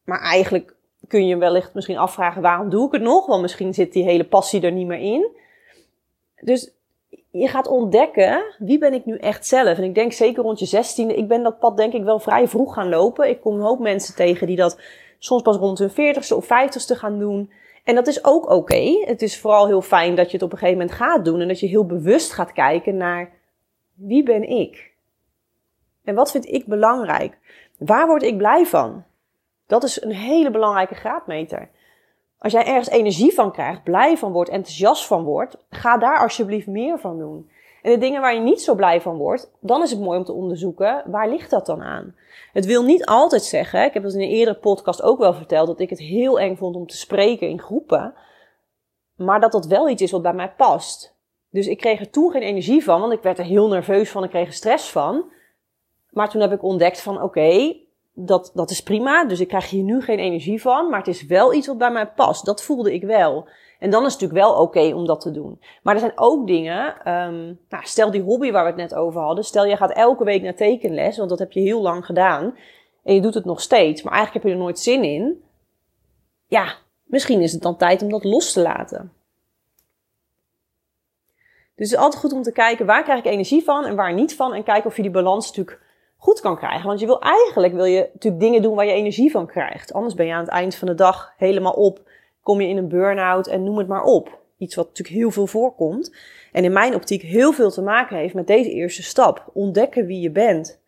Maar 0.05 0.21
eigenlijk 0.21 0.75
kun 1.09 1.27
je 1.27 1.37
wellicht 1.37 1.75
misschien 1.75 1.99
afvragen 1.99 2.43
waarom 2.43 2.71
doe 2.71 2.87
ik 2.87 2.93
het 2.93 3.03
nog? 3.03 3.27
Want 3.27 3.43
misschien 3.43 3.75
zit 3.75 3.93
die 3.93 4.05
hele 4.05 4.25
passie 4.25 4.63
er 4.63 4.73
niet 4.73 4.87
meer 4.87 4.99
in. 4.99 5.37
Dus 6.41 6.73
je 7.41 7.49
gaat 7.49 7.67
ontdekken 7.67 8.55
wie 8.59 8.79
ben 8.79 8.95
ik 8.95 9.05
nu 9.05 9.17
echt 9.17 9.47
zelf. 9.47 9.79
En 9.79 9.85
ik 9.85 9.95
denk 9.95 10.13
zeker 10.13 10.43
rond 10.43 10.59
je 10.59 10.67
zestiende, 10.67 11.15
ik 11.15 11.29
ben 11.29 11.43
dat 11.43 11.59
pad 11.59 11.77
denk 11.77 11.93
ik 11.93 12.05
wel 12.05 12.19
vrij 12.19 12.49
vroeg 12.49 12.75
gaan 12.75 12.89
lopen. 12.89 13.29
Ik 13.29 13.41
kom 13.41 13.55
een 13.55 13.61
hoop 13.61 13.79
mensen 13.79 14.15
tegen 14.15 14.47
die 14.47 14.57
dat 14.57 14.81
soms 15.19 15.43
pas 15.43 15.57
rond 15.57 15.79
hun 15.79 15.91
veertigste 15.91 16.37
of 16.37 16.47
vijftigste 16.47 16.95
gaan 16.95 17.19
doen. 17.19 17.53
En 17.85 17.95
dat 17.95 18.07
is 18.07 18.25
ook 18.25 18.51
oké. 18.51 19.05
Het 19.05 19.23
is 19.23 19.41
vooral 19.41 19.67
heel 19.67 19.83
fijn 19.83 20.15
dat 20.15 20.27
je 20.27 20.33
het 20.33 20.43
op 20.43 20.53
een 20.53 20.59
gegeven 20.59 20.81
moment 20.81 20.97
gaat 20.97 21.25
doen 21.25 21.41
en 21.41 21.49
dat 21.49 21.61
je 21.61 21.67
heel 21.67 21.87
bewust 21.87 22.33
gaat 22.33 22.53
kijken 22.53 22.97
naar 22.97 23.31
wie 23.95 24.23
ben 24.23 24.49
ik? 24.49 24.93
En 26.05 26.15
wat 26.15 26.31
vind 26.31 26.47
ik 26.47 26.67
belangrijk? 26.67 27.39
Waar 27.79 28.07
word 28.07 28.23
ik 28.23 28.37
blij 28.37 28.67
van? 28.67 29.05
Dat 29.67 29.85
is 29.85 30.03
een 30.03 30.13
hele 30.13 30.51
belangrijke 30.51 30.95
graadmeter. 30.95 31.69
Als 32.45 32.53
jij 32.53 32.65
ergens 32.65 32.89
energie 32.89 33.35
van 33.35 33.53
krijgt, 33.53 33.83
blij 33.83 34.17
van 34.17 34.33
wordt, 34.33 34.51
enthousiast 34.51 35.07
van 35.07 35.25
wordt, 35.25 35.57
ga 35.71 35.99
daar 35.99 36.19
alsjeblieft 36.19 36.67
meer 36.67 36.99
van 36.99 37.19
doen. 37.19 37.51
En 37.83 37.93
de 37.93 37.99
dingen 37.99 38.21
waar 38.21 38.35
je 38.35 38.41
niet 38.41 38.63
zo 38.63 38.75
blij 38.75 39.01
van 39.01 39.17
wordt, 39.17 39.51
dan 39.61 39.83
is 39.83 39.91
het 39.91 40.01
mooi 40.01 40.19
om 40.19 40.25
te 40.25 40.33
onderzoeken, 40.33 41.03
waar 41.07 41.29
ligt 41.29 41.51
dat 41.51 41.67
dan 41.67 41.83
aan? 41.83 42.15
Het 42.53 42.67
wil 42.67 42.83
niet 42.83 43.05
altijd 43.05 43.43
zeggen, 43.43 43.85
ik 43.85 43.95
heb 43.95 44.03
dat 44.03 44.15
in 44.15 44.21
een 44.21 44.29
eerdere 44.29 44.59
podcast 44.59 45.03
ook 45.03 45.19
wel 45.19 45.35
verteld, 45.35 45.67
dat 45.67 45.81
ik 45.81 45.91
het 45.91 45.99
heel 45.99 46.41
eng 46.41 46.57
vond 46.57 46.77
om 46.77 46.87
te 46.87 46.97
spreken 46.97 47.49
in 47.49 47.61
groepen, 47.61 48.15
maar 49.17 49.41
dat 49.41 49.53
dat 49.53 49.67
wel 49.67 49.89
iets 49.89 50.03
is 50.03 50.11
wat 50.11 50.23
bij 50.23 50.35
mij 50.35 50.53
past. 50.57 51.17
Dus 51.51 51.67
ik 51.67 51.79
kreeg 51.79 52.01
er 52.01 52.11
toen 52.11 52.31
geen 52.31 52.43
energie 52.43 52.85
van, 52.85 53.01
want 53.01 53.13
ik 53.13 53.23
werd 53.23 53.39
er 53.39 53.45
heel 53.45 53.69
nerveus 53.69 54.11
van, 54.11 54.25
ik 54.25 54.31
kreeg 54.31 54.47
er 54.47 54.53
stress 54.53 54.91
van. 54.91 55.25
Maar 56.11 56.31
toen 56.31 56.41
heb 56.41 56.53
ik 56.53 56.63
ontdekt 56.63 57.01
van, 57.01 57.23
oké, 57.23 57.77
dat, 58.15 58.51
dat 58.55 58.71
is 58.71 58.83
prima. 58.83 59.25
Dus 59.25 59.41
ik 59.41 59.49
krijg 59.49 59.71
hier 59.71 59.83
nu 59.83 60.03
geen 60.03 60.19
energie 60.19 60.61
van. 60.61 60.89
Maar 60.89 60.99
het 60.99 61.09
is 61.09 61.27
wel 61.27 61.55
iets 61.55 61.67
wat 61.67 61.79
bij 61.79 61.91
mij 61.91 62.07
past. 62.07 62.45
Dat 62.45 62.63
voelde 62.63 62.95
ik 62.95 63.03
wel. 63.03 63.49
En 63.79 63.91
dan 63.91 64.07
is 64.07 64.13
het 64.13 64.21
natuurlijk 64.21 64.49
wel 64.49 64.63
oké 64.63 64.95
om 64.95 65.07
dat 65.07 65.21
te 65.21 65.31
doen. 65.31 65.61
Maar 65.83 65.95
er 65.95 66.01
zijn 66.01 66.19
ook 66.19 66.47
dingen. 66.47 67.13
Um, 67.13 67.59
nou, 67.69 67.85
stel 67.85 68.11
die 68.11 68.23
hobby 68.23 68.51
waar 68.51 68.63
we 68.63 68.71
het 68.71 68.91
net 68.91 68.95
over 68.95 69.21
hadden. 69.21 69.45
Stel 69.45 69.67
je 69.67 69.77
gaat 69.77 69.93
elke 69.93 70.25
week 70.25 70.43
naar 70.43 70.55
tekenles. 70.55 71.17
Want 71.17 71.29
dat 71.29 71.39
heb 71.39 71.53
je 71.53 71.61
heel 71.61 71.83
lang 71.83 72.07
gedaan. 72.07 72.57
En 73.03 73.15
je 73.15 73.21
doet 73.21 73.35
het 73.35 73.45
nog 73.45 73.61
steeds. 73.61 74.03
Maar 74.03 74.13
eigenlijk 74.13 74.45
heb 74.45 74.53
je 74.53 74.59
er 74.59 74.65
nooit 74.65 74.79
zin 74.79 75.05
in. 75.05 75.43
Ja, 76.47 76.75
misschien 77.05 77.41
is 77.41 77.53
het 77.53 77.63
dan 77.63 77.77
tijd 77.77 78.03
om 78.03 78.09
dat 78.11 78.25
los 78.25 78.53
te 78.53 78.61
laten. 78.61 79.13
Dus 81.77 81.91
het 81.91 81.99
is 81.99 82.05
altijd 82.05 82.23
goed 82.23 82.33
om 82.33 82.43
te 82.43 82.53
kijken 82.53 82.87
waar 82.87 83.03
krijg 83.03 83.19
ik 83.19 83.25
energie 83.25 83.65
van 83.65 83.85
en 83.85 83.97
waar 83.97 84.15
niet 84.15 84.37
van. 84.37 84.55
En 84.55 84.63
kijken 84.63 84.91
of 84.91 84.97
je 84.97 85.03
die 85.03 85.11
balans 85.11 85.47
natuurlijk 85.47 85.84
goed 86.25 86.41
kan 86.41 86.57
krijgen. 86.57 86.87
Want 86.87 87.01
je 87.01 87.07
wil 87.07 87.21
eigenlijk 87.21 87.75
wil 87.75 87.85
je 87.85 88.09
natuurlijk 88.13 88.43
dingen 88.43 88.63
doen 88.63 88.75
waar 88.75 88.87
je 88.87 88.93
energie 88.93 89.31
van 89.31 89.47
krijgt. 89.47 89.93
Anders 89.93 90.15
ben 90.15 90.27
je 90.27 90.33
aan 90.33 90.45
het 90.45 90.49
eind 90.49 90.75
van 90.75 90.89
de 90.89 90.95
dag 90.95 91.35
helemaal 91.37 91.73
op. 91.73 92.01
Kom 92.43 92.61
je 92.61 92.69
in 92.69 92.77
een 92.77 92.89
burn-out 92.89 93.47
en 93.47 93.65
noem 93.65 93.79
het 93.79 93.89
maar 93.89 94.03
op. 94.03 94.39
iets 94.59 94.75
wat 94.75 94.87
natuurlijk 94.87 95.17
heel 95.17 95.31
veel 95.31 95.47
voorkomt. 95.47 96.15
En 96.53 96.65
in 96.65 96.73
mijn 96.73 96.95
optiek 96.95 97.23
heel 97.23 97.53
veel 97.53 97.71
te 97.71 97.83
maken 97.83 98.17
heeft 98.17 98.35
met 98.35 98.47
deze 98.47 98.71
eerste 98.71 99.03
stap. 99.03 99.51
Ontdekken 99.53 100.07
wie 100.07 100.21
je 100.21 100.31
bent. 100.31 100.81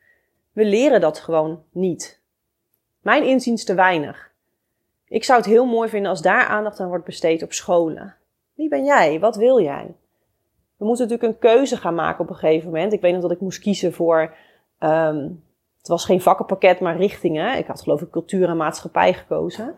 We 0.53 0.65
leren 0.65 1.01
dat 1.01 1.19
gewoon 1.19 1.63
niet. 1.71 2.21
Mijn 3.01 3.25
inziens 3.25 3.65
te 3.65 3.75
weinig. 3.75 4.31
Ik 5.09 5.25
zou 5.25 5.39
het 5.39 5.49
heel 5.49 5.67
mooi 5.67 5.89
vinden 5.89 6.11
als 6.11 6.23
daar 6.23 6.47
aandacht 6.47 6.81
aan 6.81 6.89
wordt 6.89 7.05
besteed 7.05 7.43
op 7.43 7.53
scholen. 7.53 8.15
Wie 8.55 8.69
ben 8.69 8.85
jij? 8.85 9.21
Wat 9.21 9.37
wil 9.37 9.61
jij? 9.61 9.95
We 10.77 10.85
moeten 10.85 11.09
natuurlijk 11.09 11.33
een 11.33 11.51
keuze 11.51 11.77
gaan 11.77 11.95
maken 11.95 12.25
op 12.25 12.31
een 12.31 12.37
gegeven 12.37 12.71
moment. 12.71 12.93
Ik 12.93 13.01
weet 13.01 13.13
nog 13.13 13.23
dat 13.23 13.31
ik 13.31 13.41
moest 13.41 13.61
kiezen 13.61 13.93
voor. 13.93 14.35
Um, 14.79 15.45
het 15.79 15.89
was 15.89 16.05
geen 16.05 16.21
vakkenpakket, 16.21 16.81
maar 16.81 16.97
richtingen. 16.97 17.59
Ik 17.59 17.67
had 17.67 17.83
geloof 17.83 18.01
ik 18.01 18.11
cultuur 18.11 18.49
en 18.49 18.57
maatschappij 18.57 19.15
gekozen. 19.15 19.75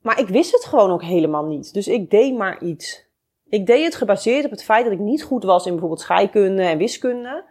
Maar 0.00 0.20
ik 0.20 0.28
wist 0.28 0.52
het 0.52 0.64
gewoon 0.64 0.90
ook 0.90 1.02
helemaal 1.02 1.44
niet. 1.44 1.74
Dus 1.74 1.88
ik 1.88 2.10
deed 2.10 2.36
maar 2.36 2.62
iets. 2.62 3.06
Ik 3.48 3.66
deed 3.66 3.84
het 3.84 3.94
gebaseerd 3.94 4.44
op 4.44 4.50
het 4.50 4.64
feit 4.64 4.84
dat 4.84 4.92
ik 4.92 4.98
niet 4.98 5.22
goed 5.22 5.44
was 5.44 5.64
in 5.64 5.70
bijvoorbeeld 5.70 6.00
scheikunde 6.00 6.62
en 6.62 6.78
wiskunde. 6.78 7.44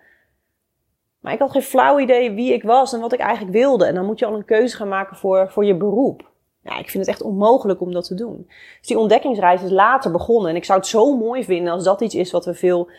Maar 1.19 1.33
ik 1.33 1.39
had 1.39 1.51
geen 1.51 1.62
flauw 1.62 2.00
idee 2.00 2.31
wie 2.31 2.53
ik 2.53 2.63
was 2.63 2.93
en 2.93 3.00
wat 3.00 3.13
ik 3.13 3.19
eigenlijk 3.19 3.57
wilde. 3.57 3.86
En 3.86 3.95
dan 3.95 4.05
moet 4.05 4.19
je 4.19 4.25
al 4.25 4.36
een 4.36 4.45
keuze 4.45 4.75
gaan 4.75 4.88
maken 4.88 5.17
voor, 5.17 5.51
voor 5.51 5.65
je 5.65 5.77
beroep. 5.77 6.29
Ik 6.63 6.89
vind 6.89 7.05
het 7.05 7.07
echt 7.07 7.21
onmogelijk 7.21 7.81
om 7.81 7.91
dat 7.91 8.05
te 8.05 8.15
doen. 8.15 8.45
Dus 8.79 8.88
die 8.88 8.98
ontdekkingsreis 8.98 9.63
is 9.63 9.69
later 9.69 10.12
begonnen. 10.12 10.50
En 10.50 10.55
ik 10.55 10.65
zou 10.65 10.79
het 10.79 10.88
zo 10.88 11.17
mooi 11.17 11.43
vinden 11.43 11.74
als 11.74 11.83
dat 11.83 12.01
iets 12.01 12.15
is 12.15 12.31
wat 12.31 12.45
we 12.45 12.53
veel 12.53 12.89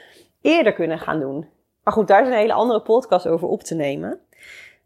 eerder 0.40 0.72
kunnen 0.72 0.98
gaan 0.98 1.20
doen. 1.20 1.46
Maar 1.82 1.92
goed, 1.92 2.08
daar 2.08 2.22
is 2.22 2.28
een 2.28 2.34
hele 2.34 2.52
andere 2.52 2.80
podcast 2.80 3.26
over 3.26 3.48
op 3.48 3.62
te 3.62 3.74
nemen. 3.74 4.20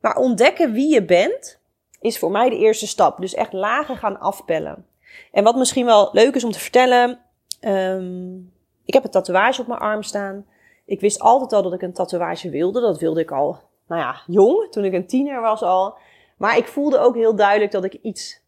Maar 0.00 0.16
ontdekken 0.16 0.72
wie 0.72 0.92
je 0.92 1.04
bent, 1.04 1.58
is 2.00 2.18
voor 2.18 2.30
mij 2.30 2.48
de 2.48 2.58
eerste 2.58 2.86
stap. 2.86 3.20
Dus 3.20 3.34
echt 3.34 3.52
lager 3.52 3.96
gaan 3.96 4.20
afpellen. 4.20 4.86
En 5.32 5.44
wat 5.44 5.56
misschien 5.56 5.86
wel 5.86 6.08
leuk 6.12 6.34
is 6.34 6.44
om 6.44 6.50
te 6.50 6.58
vertellen. 6.58 7.18
Um, 7.60 8.52
ik 8.84 8.94
heb 8.94 9.04
een 9.04 9.10
tatoeage 9.10 9.60
op 9.60 9.66
mijn 9.66 9.80
arm 9.80 10.02
staan. 10.02 10.46
Ik 10.84 11.00
wist 11.00 11.20
altijd 11.20 11.52
al 11.52 11.62
dat 11.62 11.72
ik 11.72 11.82
een 11.82 11.92
tatoeage 11.92 12.50
wilde. 12.50 12.80
Dat 12.80 12.98
wilde 12.98 13.20
ik 13.20 13.30
al, 13.30 13.58
nou 13.86 14.00
ja, 14.00 14.20
jong, 14.26 14.70
toen 14.70 14.84
ik 14.84 14.92
een 14.92 15.06
tiener 15.06 15.40
was 15.40 15.62
al. 15.62 15.94
Maar 16.36 16.56
ik 16.56 16.66
voelde 16.66 16.98
ook 16.98 17.14
heel 17.14 17.36
duidelijk 17.36 17.72
dat 17.72 17.84
ik 17.84 17.98
iets, 18.02 18.40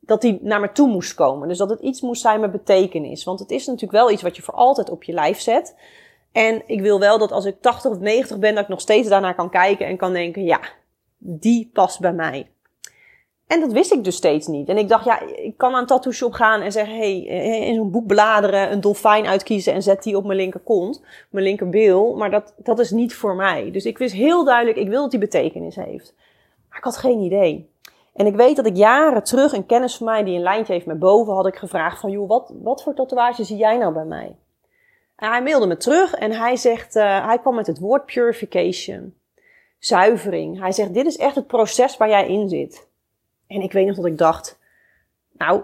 dat 0.00 0.20
die 0.20 0.38
naar 0.42 0.60
me 0.60 0.72
toe 0.72 0.88
moest 0.88 1.14
komen. 1.14 1.48
Dus 1.48 1.58
dat 1.58 1.70
het 1.70 1.80
iets 1.80 2.00
moest 2.00 2.22
zijn 2.22 2.40
met 2.40 2.52
betekenis. 2.52 3.24
Want 3.24 3.40
het 3.40 3.50
is 3.50 3.66
natuurlijk 3.66 3.92
wel 3.92 4.10
iets 4.10 4.22
wat 4.22 4.36
je 4.36 4.42
voor 4.42 4.54
altijd 4.54 4.90
op 4.90 5.02
je 5.02 5.12
lijf 5.12 5.40
zet. 5.40 5.76
En 6.32 6.62
ik 6.66 6.80
wil 6.80 6.98
wel 6.98 7.18
dat 7.18 7.32
als 7.32 7.44
ik 7.44 7.60
80 7.60 7.90
of 7.90 7.98
90 7.98 8.38
ben, 8.38 8.54
dat 8.54 8.62
ik 8.62 8.68
nog 8.68 8.80
steeds 8.80 9.08
daarnaar 9.08 9.34
kan 9.34 9.50
kijken 9.50 9.86
en 9.86 9.96
kan 9.96 10.12
denken, 10.12 10.44
ja, 10.44 10.60
die 11.18 11.70
past 11.72 12.00
bij 12.00 12.12
mij. 12.12 12.50
En 13.46 13.60
dat 13.60 13.72
wist 13.72 13.92
ik 13.92 14.04
dus 14.04 14.16
steeds 14.16 14.46
niet. 14.46 14.68
En 14.68 14.76
ik 14.76 14.88
dacht, 14.88 15.04
ja, 15.04 15.20
ik 15.20 15.56
kan 15.56 15.70
naar 15.70 15.80
een 15.80 15.86
tattoo 15.86 16.12
shop 16.12 16.32
gaan 16.32 16.60
en 16.60 16.72
zeggen, 16.72 16.96
hey, 16.96 17.26
eh, 17.28 17.68
in 17.68 17.74
zo'n 17.74 17.90
boek 17.90 18.06
bladeren, 18.06 18.72
een 18.72 18.80
dolfijn 18.80 19.26
uitkiezen 19.26 19.72
en 19.72 19.82
zet 19.82 20.02
die 20.02 20.16
op 20.16 20.24
mijn 20.24 20.38
linkerkont, 20.38 21.02
mijn 21.30 21.44
linkerbil. 21.44 22.14
Maar 22.16 22.30
dat, 22.30 22.54
dat 22.56 22.78
is 22.78 22.90
niet 22.90 23.14
voor 23.14 23.34
mij. 23.34 23.70
Dus 23.70 23.84
ik 23.84 23.98
wist 23.98 24.14
heel 24.14 24.44
duidelijk, 24.44 24.78
ik 24.78 24.88
wil 24.88 25.02
dat 25.02 25.10
die 25.10 25.20
betekenis 25.20 25.76
heeft. 25.76 26.14
Maar 26.68 26.78
ik 26.78 26.84
had 26.84 26.96
geen 26.96 27.18
idee. 27.18 27.70
En 28.14 28.26
ik 28.26 28.36
weet 28.36 28.56
dat 28.56 28.66
ik 28.66 28.76
jaren 28.76 29.22
terug 29.22 29.52
een 29.52 29.66
kennis 29.66 29.96
van 29.96 30.06
mij 30.06 30.24
die 30.24 30.36
een 30.36 30.42
lijntje 30.42 30.72
heeft 30.72 30.86
met 30.86 30.98
boven, 30.98 31.34
had 31.34 31.46
ik 31.46 31.56
gevraagd 31.56 32.00
van, 32.00 32.10
joh, 32.10 32.28
wat, 32.28 32.52
wat 32.62 32.82
voor 32.82 32.94
tatoeage 32.94 33.44
zie 33.44 33.56
jij 33.56 33.76
nou 33.76 33.92
bij 33.92 34.04
mij? 34.04 34.36
Hij 35.28 35.42
mailde 35.42 35.66
me 35.66 35.76
terug 35.76 36.14
en 36.14 36.32
hij 36.32 36.56
zegt, 36.56 36.96
uh, 36.96 37.26
hij 37.26 37.38
kwam 37.38 37.54
met 37.54 37.66
het 37.66 37.78
woord 37.78 38.06
purification. 38.06 39.14
Zuivering. 39.78 40.60
Hij 40.60 40.72
zegt, 40.72 40.94
dit 40.94 41.06
is 41.06 41.16
echt 41.16 41.34
het 41.34 41.46
proces 41.46 41.96
waar 41.96 42.08
jij 42.08 42.28
in 42.28 42.48
zit. 42.48 42.88
En 43.46 43.60
ik 43.60 43.72
weet 43.72 43.86
nog 43.86 43.96
dat 43.96 44.04
ik 44.04 44.18
dacht, 44.18 44.58
nou, 45.32 45.62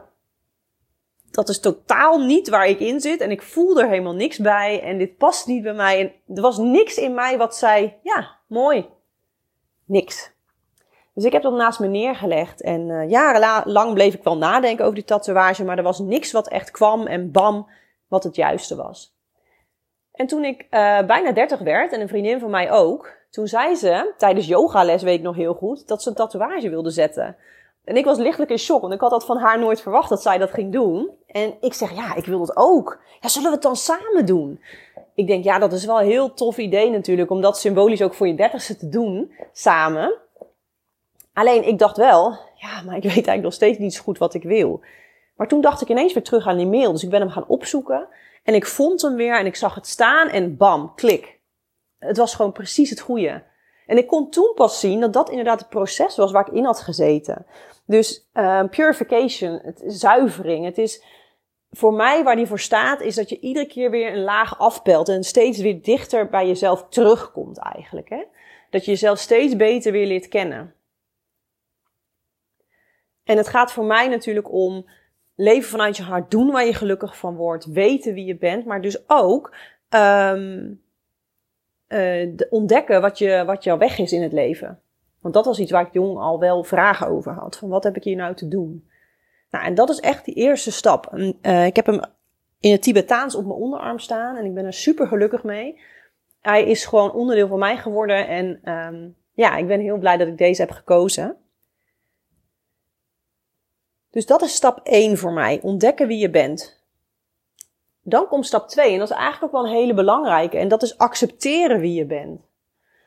dat 1.31 1.49
is 1.49 1.61
totaal 1.61 2.19
niet 2.19 2.49
waar 2.49 2.69
ik 2.69 2.81
in 2.81 3.01
zit. 3.01 3.21
En 3.21 3.31
ik 3.31 3.43
voel 3.43 3.81
er 3.81 3.89
helemaal 3.89 4.15
niks 4.15 4.39
bij. 4.39 4.83
En 4.83 4.99
dit 4.99 5.17
past 5.17 5.47
niet 5.47 5.63
bij 5.63 5.75
mij. 5.75 6.01
En 6.01 6.37
er 6.37 6.43
was 6.43 6.59
niks 6.59 6.97
in 6.97 7.15
mij 7.15 7.39
wat 7.39 7.57
zei, 7.57 7.95
ja, 8.03 8.37
mooi. 8.47 8.89
Niks. 9.85 10.31
Dus 11.15 11.25
ik 11.25 11.33
heb 11.33 11.43
dat 11.43 11.53
naast 11.53 11.79
me 11.79 11.87
neergelegd. 11.87 12.63
En 12.63 12.89
uh, 12.89 13.11
jarenlang 13.11 13.95
bleef 13.95 14.15
ik 14.15 14.23
wel 14.23 14.37
nadenken 14.37 14.85
over 14.85 14.97
die 14.97 15.05
tatoeage. 15.05 15.65
Maar 15.65 15.77
er 15.77 15.83
was 15.83 15.99
niks 15.99 16.33
wat 16.33 16.49
echt 16.49 16.71
kwam 16.71 17.07
en 17.07 17.31
bam, 17.31 17.69
wat 18.09 18.25
het 18.25 18.37
juiste 18.37 18.77
was. 18.77 19.16
En 20.17 20.27
toen 20.27 20.45
ik 20.45 20.63
uh, 20.63 20.69
bijna 21.03 21.33
30 21.33 21.59
werd, 21.59 21.93
en 21.93 22.01
een 22.01 22.09
vriendin 22.09 22.41
van 22.41 22.51
mij 22.51 22.73
ook, 22.73 23.15
toen 23.31 23.47
zei 23.47 23.75
ze, 23.75 24.13
tijdens 24.17 24.47
yogales 24.47 25.03
weet 25.03 25.19
ik 25.19 25.25
nog 25.25 25.37
heel 25.37 25.55
goed, 25.55 25.89
dat 25.89 26.03
ze 26.03 26.09
een 26.09 26.15
tatoeage 26.15 26.69
wilde 26.69 26.91
zetten. 26.91 27.37
En 27.85 27.97
ik 27.97 28.05
was 28.05 28.19
lichtelijk 28.19 28.51
in 28.51 28.59
shock, 28.59 28.81
want 28.81 28.93
ik 28.93 29.01
had 29.01 29.11
dat 29.11 29.27
van 29.27 29.39
haar 29.39 29.59
nooit 29.59 29.81
verwacht 29.81 30.09
dat 30.09 30.23
zij 30.23 30.39
dat 30.39 30.51
ging 30.51 30.73
doen. 30.73 31.11
En 31.27 31.55
ik 31.61 31.75
zeg, 31.75 31.95
ja, 31.95 32.15
ik 32.15 32.25
wil 32.25 32.39
dat 32.39 32.57
ook. 32.57 33.01
Ja, 33.21 33.29
zullen 33.29 33.49
we 33.49 33.55
het 33.55 33.63
dan 33.63 33.77
samen 33.77 34.27
doen? 34.27 34.61
Ik 35.15 35.27
denk, 35.27 35.45
ja, 35.45 35.59
dat 35.59 35.73
is 35.73 35.85
wel 35.85 36.01
een 36.01 36.07
heel 36.07 36.35
tof 36.35 36.59
idee 36.59 36.91
natuurlijk, 36.91 37.31
om 37.31 37.41
dat 37.41 37.59
symbolisch 37.59 38.03
ook 38.03 38.15
voor 38.15 38.27
je 38.27 38.35
dertigste 38.35 38.77
te 38.77 38.89
doen, 38.89 39.33
samen. 39.53 40.15
Alleen, 41.33 41.67
ik 41.67 41.79
dacht 41.79 41.97
wel, 41.97 42.39
ja, 42.55 42.83
maar 42.87 42.97
ik 42.97 43.03
weet 43.03 43.13
eigenlijk 43.13 43.43
nog 43.43 43.53
steeds 43.53 43.79
niet 43.79 43.95
zo 43.95 44.03
goed 44.03 44.19
wat 44.19 44.35
ik 44.35 44.43
wil. 44.43 44.81
Maar 45.37 45.49
toen 45.49 45.61
dacht 45.61 45.81
ik 45.81 45.89
ineens 45.89 46.13
weer 46.13 46.23
terug 46.23 46.47
aan 46.47 46.57
die 46.57 46.67
mail, 46.67 46.93
dus 46.93 47.03
ik 47.03 47.11
ben 47.11 47.21
hem 47.21 47.31
gaan 47.31 47.49
opzoeken. 47.49 48.09
En 48.47 48.55
ik 48.55 48.67
vond 48.67 49.03
hem 49.03 49.17
weer 49.17 49.39
en 49.39 49.47
ik 49.47 49.57
zag 49.57 49.75
het 49.75 49.87
staan 49.87 50.29
en 50.29 50.57
bam, 50.57 50.95
klik. 50.95 51.41
Het 51.99 52.17
was 52.17 52.35
gewoon 52.35 52.53
precies 52.53 52.91
het 52.91 53.01
goede. 53.01 53.43
En 53.87 53.97
ik 53.97 54.07
kon 54.07 54.31
toen 54.31 54.53
pas 54.55 54.81
zien 54.81 55.01
dat 55.01 55.13
dat 55.13 55.31
inderdaad 55.31 55.61
het 55.61 55.69
proces 55.69 56.17
was 56.17 56.33
waar 56.33 56.47
ik 56.49 56.55
in 56.55 56.65
had 56.65 56.81
gezeten. 56.81 57.47
Dus 57.87 58.29
uh, 58.35 58.65
purification, 58.65 59.61
het 59.63 59.83
zuivering. 59.87 60.65
Het 60.65 60.79
is 60.79 61.05
voor 61.71 61.93
mij 61.93 62.25
waar 62.25 62.37
die 62.37 62.47
voor 62.47 62.61
staat, 62.61 63.01
is 63.01 63.15
dat 63.15 63.29
je 63.29 63.41
iedere 63.41 63.67
keer 63.67 63.91
weer 63.91 64.13
een 64.13 64.23
laag 64.23 64.59
afpelt 64.59 65.09
en 65.09 65.25
steeds 65.25 65.59
weer 65.59 65.83
dichter 65.83 66.29
bij 66.29 66.47
jezelf 66.47 66.87
terugkomt 66.89 67.59
eigenlijk. 67.59 68.09
Hè? 68.09 68.25
Dat 68.71 68.85
je 68.85 68.91
jezelf 68.91 69.19
steeds 69.19 69.57
beter 69.57 69.93
weer 69.93 70.07
leert 70.07 70.29
kennen. 70.29 70.75
En 73.25 73.37
het 73.37 73.49
gaat 73.49 73.73
voor 73.73 73.85
mij 73.85 74.09
natuurlijk 74.09 74.53
om 74.53 74.87
leven 75.37 75.69
vanuit 75.71 75.97
je 75.97 76.03
hart, 76.03 76.31
doen 76.31 76.51
waar 76.51 76.67
je 76.67 76.75
gelukkig 76.75 77.17
van 77.17 77.35
wordt, 77.35 77.65
weten 77.65 78.15
wie 78.15 78.25
je 78.25 78.37
bent, 78.37 78.65
maar 78.65 78.83
dus 78.83 79.09
ook 79.09 79.55
um, 79.89 80.81
uh, 81.89 82.33
ontdekken 82.51 83.01
wat, 83.01 83.19
je, 83.19 83.43
wat 83.47 83.65
jouw 83.65 83.79
weg 83.79 83.99
is 83.99 84.13
in 84.13 84.23
het 84.23 84.33
leven. 84.33 84.81
Want 85.21 85.35
dat 85.35 85.45
was 85.45 85.59
iets 85.59 85.71
waar 85.71 85.87
ik 85.87 85.93
jong 85.93 86.19
al 86.19 86.39
wel 86.39 86.65
vragen 86.65 87.07
over 87.07 87.33
had. 87.33 87.57
Van 87.57 87.69
wat 87.69 87.85
heb 87.85 87.97
ik 87.97 88.05
hier 88.05 88.17
nou 88.17 88.35
te 88.35 88.49
doen? 88.49 88.89
Nou, 89.51 89.65
en 89.65 89.75
dat 89.75 89.91
is 89.91 90.01
echt 90.01 90.25
die 90.25 90.35
eerste 90.35 90.73
stap. 90.73 91.13
Uh, 91.43 91.67
ik 91.67 91.77
heb 91.77 91.87
hem 91.87 92.01
in 92.61 92.73
het 92.73 92.83
Tibetaans 92.83 93.35
op 93.35 93.45
mijn 93.47 93.59
onderarm 93.59 93.99
staan 93.99 94.37
en 94.37 94.45
ik 94.45 94.55
ben 94.55 94.65
er 94.65 94.73
super 94.73 95.07
gelukkig 95.07 95.45
mee. 95.45 95.81
Hij 96.41 96.65
is 96.65 96.85
gewoon 96.85 97.13
onderdeel 97.13 97.49
van 97.49 97.59
mij 97.59 97.77
geworden 97.77 98.29
en 98.29 98.73
um, 98.73 99.17
ja, 99.33 99.57
ik 99.57 99.67
ben 99.67 99.81
heel 99.81 99.99
blij 99.99 100.17
dat 100.17 100.29
ik 100.29 100.39
deze 100.39 100.61
heb 100.61 100.71
gekozen. 100.71 101.37
Dus 104.11 104.27
dat 104.27 104.43
is 104.43 104.55
stap 104.55 104.81
1 104.83 105.19
voor 105.19 105.33
mij. 105.33 105.61
Ontdekken 105.63 106.07
wie 106.07 106.19
je 106.19 106.31
bent. 106.31 106.85
Dan 108.03 108.29
komt 108.29 108.47
stap 108.47 108.69
2 108.69 108.93
en 108.93 108.99
dat 108.99 109.11
is 109.11 109.17
eigenlijk 109.17 109.45
ook 109.45 109.61
wel 109.61 109.71
een 109.71 109.79
hele 109.79 109.95
belangrijke. 109.95 110.59
En 110.59 110.69
dat 110.69 110.83
is 110.83 110.99
accepteren 110.99 111.81
wie 111.81 111.95
je 111.95 112.05
bent. 112.05 112.41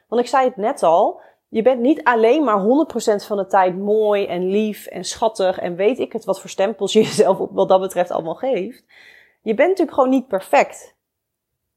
Want 0.07 0.21
ik 0.21 0.27
zei 0.27 0.45
het 0.45 0.55
net 0.55 0.83
al. 0.83 1.21
Je 1.47 1.61
bent 1.61 1.79
niet 1.79 2.03
alleen 2.03 2.43
maar 2.43 2.63
100% 3.21 3.25
van 3.25 3.37
de 3.37 3.45
tijd 3.47 3.77
mooi 3.77 4.25
en 4.25 4.49
lief 4.49 4.85
en 4.85 5.03
schattig 5.03 5.59
en 5.59 5.75
weet 5.75 5.99
ik 5.99 6.13
het 6.13 6.25
wat 6.25 6.39
voor 6.39 6.49
stempels 6.49 6.93
je 6.93 7.01
jezelf 7.09 7.39
op 7.39 7.49
wat 7.53 7.67
dat 7.67 7.81
betreft 7.81 8.11
allemaal 8.11 8.35
geeft. 8.35 8.83
Je 9.41 9.53
bent 9.53 9.69
natuurlijk 9.69 9.97
gewoon 9.97 10.09
niet 10.09 10.27
perfect. 10.27 10.95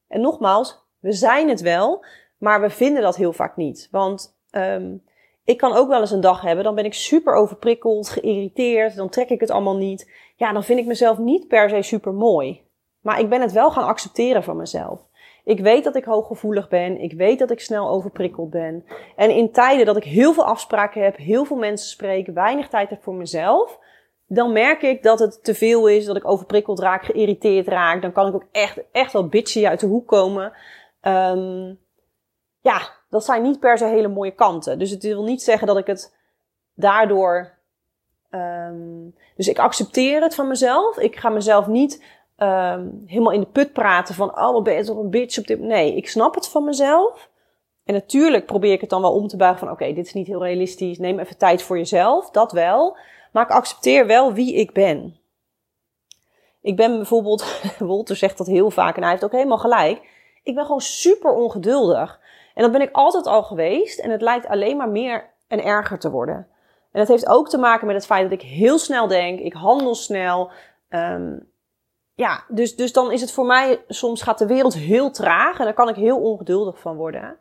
En 0.08 0.20
nogmaals, 0.20 0.84
we 0.98 1.12
zijn 1.12 1.48
het 1.48 1.60
wel, 1.60 2.04
maar 2.38 2.60
we 2.60 2.70
vinden 2.70 3.02
dat 3.02 3.16
heel 3.16 3.32
vaak 3.32 3.56
niet. 3.56 3.88
Want 3.90 4.36
um, 4.50 5.04
ik 5.44 5.56
kan 5.58 5.72
ook 5.72 5.88
wel 5.88 6.00
eens 6.00 6.10
een 6.10 6.20
dag 6.20 6.40
hebben, 6.40 6.64
dan 6.64 6.74
ben 6.74 6.84
ik 6.84 6.94
super 6.94 7.34
overprikkeld, 7.34 8.08
geïrriteerd, 8.08 8.96
dan 8.96 9.08
trek 9.08 9.28
ik 9.28 9.40
het 9.40 9.50
allemaal 9.50 9.76
niet. 9.76 10.12
Ja, 10.36 10.52
dan 10.52 10.64
vind 10.64 10.78
ik 10.78 10.86
mezelf 10.86 11.18
niet 11.18 11.48
per 11.48 11.70
se 11.70 11.82
super 11.82 12.12
mooi. 12.12 12.62
Maar 13.00 13.20
ik 13.20 13.28
ben 13.28 13.40
het 13.40 13.52
wel 13.52 13.70
gaan 13.70 13.86
accepteren 13.86 14.42
van 14.42 14.56
mezelf. 14.56 15.00
Ik 15.44 15.60
weet 15.60 15.84
dat 15.84 15.96
ik 15.96 16.04
hooggevoelig 16.04 16.68
ben. 16.68 17.00
Ik 17.00 17.12
weet 17.12 17.38
dat 17.38 17.50
ik 17.50 17.60
snel 17.60 17.88
overprikkeld 17.88 18.50
ben. 18.50 18.84
En 19.16 19.30
in 19.30 19.52
tijden 19.52 19.86
dat 19.86 19.96
ik 19.96 20.04
heel 20.04 20.32
veel 20.32 20.44
afspraken 20.44 21.02
heb, 21.02 21.16
heel 21.16 21.44
veel 21.44 21.56
mensen 21.56 21.88
spreek, 21.88 22.26
weinig 22.26 22.68
tijd 22.68 22.90
heb 22.90 23.02
voor 23.02 23.14
mezelf, 23.14 23.78
dan 24.26 24.52
merk 24.52 24.82
ik 24.82 25.02
dat 25.02 25.18
het 25.18 25.44
te 25.44 25.54
veel 25.54 25.86
is, 25.86 26.04
dat 26.04 26.16
ik 26.16 26.28
overprikkeld 26.28 26.80
raak, 26.80 27.04
geïrriteerd 27.04 27.68
raak. 27.68 28.02
Dan 28.02 28.12
kan 28.12 28.26
ik 28.26 28.34
ook 28.34 28.46
echt, 28.52 28.80
echt 28.92 29.12
wel 29.12 29.28
bitchy 29.28 29.66
uit 29.66 29.80
de 29.80 29.86
hoek 29.86 30.06
komen. 30.06 30.52
Um, 31.02 31.78
ja, 32.62 32.90
dat 33.10 33.24
zijn 33.24 33.42
niet 33.42 33.60
per 33.60 33.78
se 33.78 33.84
hele 33.84 34.08
mooie 34.08 34.34
kanten. 34.34 34.78
Dus 34.78 34.90
het 34.90 35.02
wil 35.02 35.22
niet 35.22 35.42
zeggen 35.42 35.66
dat 35.66 35.76
ik 35.76 35.86
het 35.86 36.16
daardoor. 36.74 37.58
Um, 38.30 39.14
dus 39.36 39.48
ik 39.48 39.58
accepteer 39.58 40.22
het 40.22 40.34
van 40.34 40.48
mezelf. 40.48 40.98
Ik 40.98 41.16
ga 41.16 41.28
mezelf 41.28 41.66
niet 41.66 42.04
um, 42.36 43.02
helemaal 43.06 43.32
in 43.32 43.40
de 43.40 43.46
put 43.46 43.72
praten 43.72 44.14
van, 44.14 44.28
oh, 44.28 44.52
wat 44.52 44.62
ben 44.62 44.84
toch 44.84 44.98
een 44.98 45.10
bitch 45.10 45.38
op 45.38 45.46
dit. 45.46 45.60
Nee, 45.60 45.96
ik 45.96 46.08
snap 46.08 46.34
het 46.34 46.48
van 46.48 46.64
mezelf. 46.64 47.30
En 47.84 47.94
natuurlijk 47.94 48.46
probeer 48.46 48.72
ik 48.72 48.80
het 48.80 48.90
dan 48.90 49.00
wel 49.00 49.14
om 49.14 49.28
te 49.28 49.36
buigen 49.36 49.58
van, 49.58 49.70
oké, 49.70 49.92
dit 49.92 50.06
is 50.06 50.12
niet 50.12 50.26
heel 50.26 50.42
realistisch. 50.42 50.98
Neem 50.98 51.18
even 51.18 51.36
tijd 51.36 51.62
voor 51.62 51.76
jezelf, 51.76 52.30
dat 52.30 52.52
wel. 52.52 52.96
Maar 53.32 53.44
ik 53.44 53.50
accepteer 53.50 54.06
wel 54.06 54.32
wie 54.32 54.54
ik 54.54 54.72
ben. 54.72 55.16
Ik 56.60 56.76
ben 56.76 56.96
bijvoorbeeld, 56.96 57.62
Wolter 57.78 58.16
zegt 58.16 58.38
dat 58.38 58.46
heel 58.46 58.70
vaak 58.70 58.96
en 58.96 59.02
hij 59.02 59.10
heeft 59.10 59.24
ook 59.24 59.32
helemaal 59.32 59.58
gelijk. 59.58 60.00
Ik 60.42 60.54
ben 60.54 60.64
gewoon 60.64 60.80
super 60.80 61.34
ongeduldig. 61.34 62.20
En 62.54 62.62
dat 62.62 62.72
ben 62.72 62.80
ik 62.80 62.92
altijd 62.92 63.26
al 63.26 63.42
geweest 63.42 63.98
en 63.98 64.10
het 64.10 64.22
lijkt 64.22 64.46
alleen 64.46 64.76
maar 64.76 64.88
meer 64.88 65.30
en 65.48 65.64
erger 65.64 65.98
te 65.98 66.10
worden. 66.10 66.46
En 66.92 67.00
dat 67.00 67.08
heeft 67.08 67.28
ook 67.28 67.48
te 67.48 67.58
maken 67.58 67.86
met 67.86 67.96
het 67.96 68.06
feit 68.06 68.22
dat 68.22 68.40
ik 68.40 68.46
heel 68.46 68.78
snel 68.78 69.06
denk, 69.06 69.40
ik 69.40 69.52
handel 69.52 69.94
snel. 69.94 70.50
Um, 70.88 71.50
ja, 72.14 72.44
dus, 72.48 72.76
dus 72.76 72.92
dan 72.92 73.12
is 73.12 73.20
het 73.20 73.32
voor 73.32 73.46
mij, 73.46 73.84
soms 73.88 74.22
gaat 74.22 74.38
de 74.38 74.46
wereld 74.46 74.74
heel 74.74 75.10
traag 75.10 75.58
en 75.58 75.64
daar 75.64 75.74
kan 75.74 75.88
ik 75.88 75.96
heel 75.96 76.18
ongeduldig 76.18 76.80
van 76.80 76.96
worden. 76.96 77.36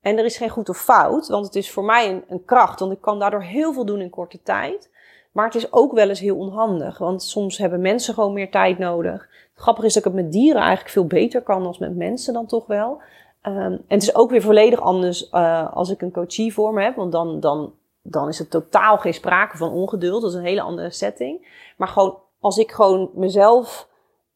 En 0.00 0.18
er 0.18 0.24
is 0.24 0.36
geen 0.36 0.48
goed 0.48 0.68
of 0.68 0.78
fout, 0.78 1.28
want 1.28 1.46
het 1.46 1.54
is 1.54 1.70
voor 1.70 1.84
mij 1.84 2.10
een, 2.10 2.24
een 2.28 2.44
kracht, 2.44 2.80
want 2.80 2.92
ik 2.92 3.00
kan 3.00 3.18
daardoor 3.18 3.42
heel 3.42 3.72
veel 3.72 3.84
doen 3.84 4.00
in 4.00 4.10
korte 4.10 4.42
tijd. 4.42 4.90
Maar 5.32 5.44
het 5.44 5.54
is 5.54 5.72
ook 5.72 5.92
wel 5.92 6.08
eens 6.08 6.20
heel 6.20 6.36
onhandig, 6.36 6.98
want 6.98 7.22
soms 7.22 7.58
hebben 7.58 7.80
mensen 7.80 8.14
gewoon 8.14 8.32
meer 8.32 8.50
tijd 8.50 8.78
nodig. 8.78 9.28
Grappig 9.54 9.84
is 9.84 9.94
dat 9.94 10.04
ik 10.04 10.12
het 10.12 10.22
met 10.22 10.32
dieren 10.32 10.60
eigenlijk 10.60 10.90
veel 10.90 11.06
beter 11.06 11.42
kan 11.42 11.62
dan 11.62 11.76
met 11.78 11.96
mensen 11.96 12.32
dan 12.32 12.46
toch 12.46 12.66
wel. 12.66 13.02
Um, 13.46 13.54
en 13.54 13.84
het 13.88 14.02
is 14.02 14.14
ook 14.14 14.30
weer 14.30 14.42
volledig 14.42 14.80
anders 14.80 15.28
uh, 15.32 15.72
als 15.72 15.90
ik 15.90 16.02
een 16.02 16.12
coachie 16.12 16.52
voor 16.52 16.72
me 16.72 16.82
heb, 16.82 16.96
want 16.96 17.12
dan, 17.12 17.40
dan, 17.40 17.74
dan 18.02 18.28
is 18.28 18.38
er 18.38 18.48
totaal 18.48 18.98
geen 18.98 19.14
sprake 19.14 19.56
van 19.56 19.70
ongeduld. 19.70 20.22
Dat 20.22 20.30
is 20.30 20.36
een 20.36 20.44
hele 20.44 20.62
andere 20.62 20.90
setting. 20.90 21.62
Maar 21.76 21.88
gewoon 21.88 22.18
als 22.40 22.58
ik 22.58 22.70
gewoon 22.70 23.10
mezelf, 23.14 23.88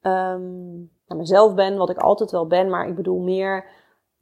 um, 0.03 0.91
mezelf 1.07 1.55
ben, 1.55 1.77
wat 1.77 1.91
ik 1.91 1.99
altijd 1.99 2.31
wel 2.31 2.47
ben, 2.47 2.71
maar 2.71 2.89
ik 2.89 2.97
bedoel 2.97 3.21
meer 3.21 3.65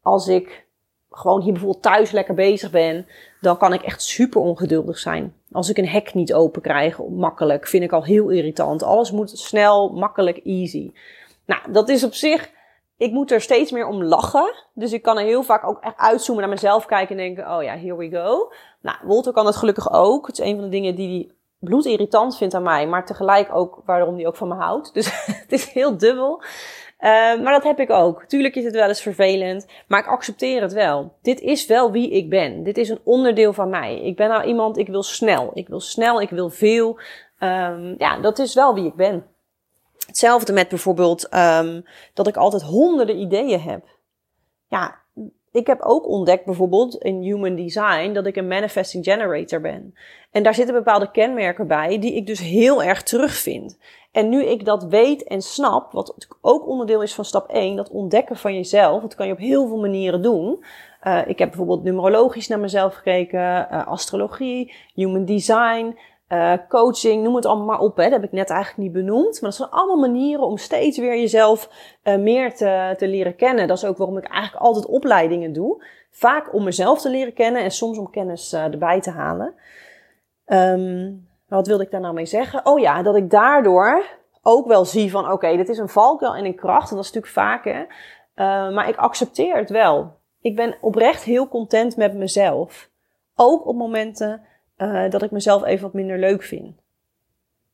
als 0.03 0.29
ik 0.29 0.67
gewoon 1.11 1.41
hier 1.41 1.53
bijvoorbeeld 1.53 1.83
thuis 1.83 2.11
lekker 2.11 2.35
bezig 2.35 2.71
ben, 2.71 3.07
dan 3.41 3.57
kan 3.57 3.73
ik 3.73 3.83
echt 3.83 4.03
super 4.03 4.41
ongeduldig 4.41 4.99
zijn. 4.99 5.35
Als 5.53 5.71
ik 5.71 5.79
een 5.79 5.89
hek 5.89 6.15
niet 6.15 6.35
open 6.35 6.63
krijg, 6.63 6.99
makkelijk, 7.09 7.67
vind 7.67 7.85
ik 7.85 7.93
al 7.93 8.05
heel 8.05 8.29
irritant. 8.29 8.83
Alles 8.83 9.11
moet 9.11 9.31
snel, 9.31 9.89
makkelijk, 9.89 10.41
easy. 10.45 10.93
Nou, 11.47 11.73
dat 11.73 11.89
is 11.89 12.05
op 12.05 12.15
zich, 12.15 12.51
ik 12.97 13.13
moet 13.13 13.31
er 13.31 13.41
steeds 13.41 13.71
meer 13.71 13.87
om 13.87 14.05
lachen. 14.05 14.55
Dus 14.75 14.93
ik 14.93 15.03
kan 15.03 15.19
er 15.19 15.25
heel 15.25 15.43
vaak 15.43 15.67
ook 15.67 15.81
echt 15.81 15.97
uitzoomen 15.97 16.43
naar 16.43 16.53
mezelf 16.53 16.87
kijken 16.87 17.19
en 17.19 17.23
denken, 17.35 17.57
oh 17.57 17.63
ja, 17.63 17.77
here 17.77 17.97
we 17.97 18.11
go. 18.11 18.53
Nou, 18.81 18.97
Wolter 19.03 19.33
kan 19.33 19.47
het 19.47 19.57
gelukkig 19.57 19.93
ook. 19.93 20.27
Het 20.27 20.39
is 20.39 20.45
een 20.45 20.55
van 20.55 20.65
de 20.65 20.71
dingen 20.71 20.95
die 20.95 21.09
hij 21.09 21.35
bloedirritant 21.59 22.37
vindt 22.37 22.55
aan 22.55 22.63
mij, 22.63 22.87
maar 22.87 23.07
tegelijk 23.07 23.55
ook 23.55 23.83
waarom 23.85 24.15
hij 24.15 24.27
ook 24.27 24.37
van 24.37 24.49
me 24.49 24.55
houdt. 24.55 24.95
Dus 24.95 25.27
het 25.43 25.53
is 25.53 25.73
heel 25.73 25.97
dubbel. 25.97 26.43
Uh, 27.01 27.11
maar 27.11 27.53
dat 27.53 27.63
heb 27.63 27.81
ik 27.81 27.91
ook. 27.91 28.25
Tuurlijk 28.25 28.57
is 28.57 28.65
het 28.65 28.75
wel 28.75 28.89
eens 28.89 29.03
vervelend, 29.03 29.67
maar 29.89 30.01
ik 30.01 30.07
accepteer 30.07 30.63
het 30.63 30.73
wel. 30.73 31.13
Dit 31.23 31.41
is 31.41 31.67
wel 31.67 31.93
wie 31.93 32.11
ik 32.11 32.31
ben. 32.31 32.63
Dit 32.63 32.79
is 32.79 32.89
een 32.89 33.01
onderdeel 33.05 33.53
van 33.53 33.71
mij. 33.71 34.01
Ik 34.01 34.17
ben 34.17 34.29
nou 34.29 34.45
iemand, 34.45 34.79
ik 34.79 34.87
wil 34.87 35.03
snel. 35.03 35.51
Ik 35.55 35.69
wil 35.69 35.81
snel, 35.81 36.21
ik 36.21 36.31
wil 36.31 36.51
veel. 36.51 36.99
Um, 37.41 37.95
ja, 37.99 38.19
dat 38.21 38.39
is 38.39 38.55
wel 38.55 38.75
wie 38.75 38.87
ik 38.87 38.95
ben. 38.95 39.27
Hetzelfde 40.07 40.53
met 40.53 40.69
bijvoorbeeld 40.69 41.35
um, 41.35 41.85
dat 42.15 42.27
ik 42.27 42.37
altijd 42.37 42.63
honderden 42.63 43.21
ideeën 43.21 43.61
heb. 43.61 43.85
Ja, 44.69 45.03
ik 45.53 45.67
heb 45.67 45.81
ook 45.83 46.09
ontdekt 46.09 46.45
bijvoorbeeld 46.45 46.97
in 46.97 47.23
Human 47.23 47.55
Design 47.55 48.13
dat 48.13 48.27
ik 48.27 48.37
een 48.37 48.49
manifesting 48.49 49.05
generator 49.05 49.61
ben. 49.61 49.95
En 50.31 50.43
daar 50.43 50.55
zitten 50.55 50.75
bepaalde 50.75 51.11
kenmerken 51.11 51.67
bij 51.67 51.99
die 51.99 52.15
ik 52.15 52.27
dus 52.27 52.41
heel 52.41 52.83
erg 52.83 53.03
terugvind. 53.03 53.79
En 54.13 54.29
nu 54.29 54.45
ik 54.45 54.65
dat 54.65 54.85
weet 54.85 55.25
en 55.25 55.43
snap, 55.43 55.93
wat 55.93 56.27
ook 56.41 56.69
onderdeel 56.69 57.03
is 57.03 57.15
van 57.15 57.25
stap 57.25 57.49
1, 57.49 57.77
dat 57.77 57.91
ontdekken 57.91 58.37
van 58.37 58.55
jezelf, 58.55 59.03
dat 59.03 59.15
kan 59.15 59.27
je 59.27 59.33
op 59.33 59.39
heel 59.39 59.67
veel 59.67 59.81
manieren 59.81 60.23
doen. 60.23 60.65
Uh, 61.03 61.27
ik 61.27 61.39
heb 61.39 61.49
bijvoorbeeld 61.49 61.83
numerologisch 61.83 62.49
naar 62.49 62.61
mezelf 62.61 62.95
gekeken, 62.95 63.69
uh, 63.73 63.87
astrologie, 63.87 64.75
human 64.95 65.25
design, 65.25 65.99
uh, 66.29 66.53
coaching, 66.69 67.23
noem 67.23 67.35
het 67.35 67.47
allemaal 67.47 67.67
maar 67.67 67.79
op. 67.79 67.97
Hè. 67.97 68.03
Dat 68.03 68.13
heb 68.13 68.25
ik 68.25 68.33
net 68.33 68.51
eigenlijk 68.51 68.83
niet 68.83 68.93
benoemd. 68.93 69.41
Maar 69.41 69.51
dat 69.51 69.55
zijn 69.55 69.71
allemaal 69.71 70.11
manieren 70.11 70.47
om 70.47 70.57
steeds 70.57 70.99
weer 70.99 71.19
jezelf 71.19 71.71
meer 72.03 72.55
te, 72.55 72.95
te 72.97 73.09
leren 73.09 73.37
kennen. 73.37 73.69
Dat 73.69 73.77
is 73.77 73.85
ook 73.85 73.97
waarom 73.97 74.19
ik 74.19 74.29
eigenlijk 74.29 74.65
altijd 74.65 74.87
opleidingen 74.87 75.53
doe. 75.53 75.85
Vaak 76.11 76.55
om 76.55 76.65
mezelf 76.65 77.01
te 77.01 77.11
leren 77.11 77.35
kennen 77.35 77.63
en 77.63 77.71
soms 77.71 77.99
om 77.99 78.11
kennis 78.11 78.53
erbij 78.53 79.01
te 79.01 79.11
halen. 79.11 79.55
Um, 80.47 81.29
wat 81.49 81.67
wilde 81.67 81.85
ik 81.85 81.91
daar 81.91 82.01
nou 82.01 82.15
mee 82.15 82.27
zeggen? 82.27 82.67
Oh 82.67 82.81
ja, 82.81 83.03
dat 83.03 83.17
ik 83.17 83.31
daardoor 83.31 84.05
ook 84.43 84.67
wel 84.67 84.85
zie 84.85 85.11
van 85.11 85.33
oké, 85.33 85.57
dit 85.57 85.69
is 85.69 85.79
een 85.79 85.89
valkuil 85.89 86.35
en 86.35 86.45
een 86.45 86.57
kracht. 86.57 86.91
En 86.91 86.97
dat 86.97 87.05
is 87.05 87.13
natuurlijk 87.13 87.33
vaak 87.33 87.65
hè. 87.65 87.85
Maar 88.71 88.89
ik 88.89 88.97
accepteer 88.97 89.57
het 89.57 89.71
wel. 89.71 90.13
Ik 90.41 90.57
ben 90.57 90.77
oprecht 90.81 91.23
heel 91.23 91.49
content 91.49 91.97
met 91.97 92.15
mezelf. 92.15 92.91
Ook 93.35 93.67
op 93.67 93.77
momenten 93.77 94.43
uh, 94.79 95.11
dat 95.11 95.23
ik 95.23 95.31
mezelf 95.31 95.65
even 95.65 95.83
wat 95.83 95.93
minder 95.93 96.19
leuk 96.19 96.43
vind. 96.43 96.83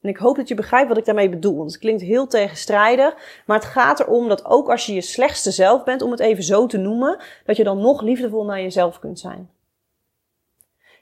En 0.00 0.08
ik 0.08 0.16
hoop 0.16 0.36
dat 0.36 0.48
je 0.48 0.54
begrijpt 0.54 0.88
wat 0.88 0.98
ik 0.98 1.04
daarmee 1.04 1.28
bedoel. 1.28 1.56
Want 1.56 1.70
het 1.70 1.80
klinkt 1.80 2.02
heel 2.02 2.26
tegenstrijdig. 2.26 3.42
Maar 3.46 3.58
het 3.58 3.68
gaat 3.68 4.00
erom 4.00 4.28
dat 4.28 4.44
ook 4.44 4.70
als 4.70 4.86
je 4.86 4.94
je 4.94 5.00
slechtste 5.00 5.50
zelf 5.50 5.84
bent, 5.84 6.02
om 6.02 6.10
het 6.10 6.20
even 6.20 6.42
zo 6.42 6.66
te 6.66 6.78
noemen, 6.78 7.18
dat 7.44 7.56
je 7.56 7.64
dan 7.64 7.80
nog 7.80 8.02
liefdevol 8.02 8.44
naar 8.44 8.60
jezelf 8.60 8.98
kunt 8.98 9.18
zijn. 9.18 9.50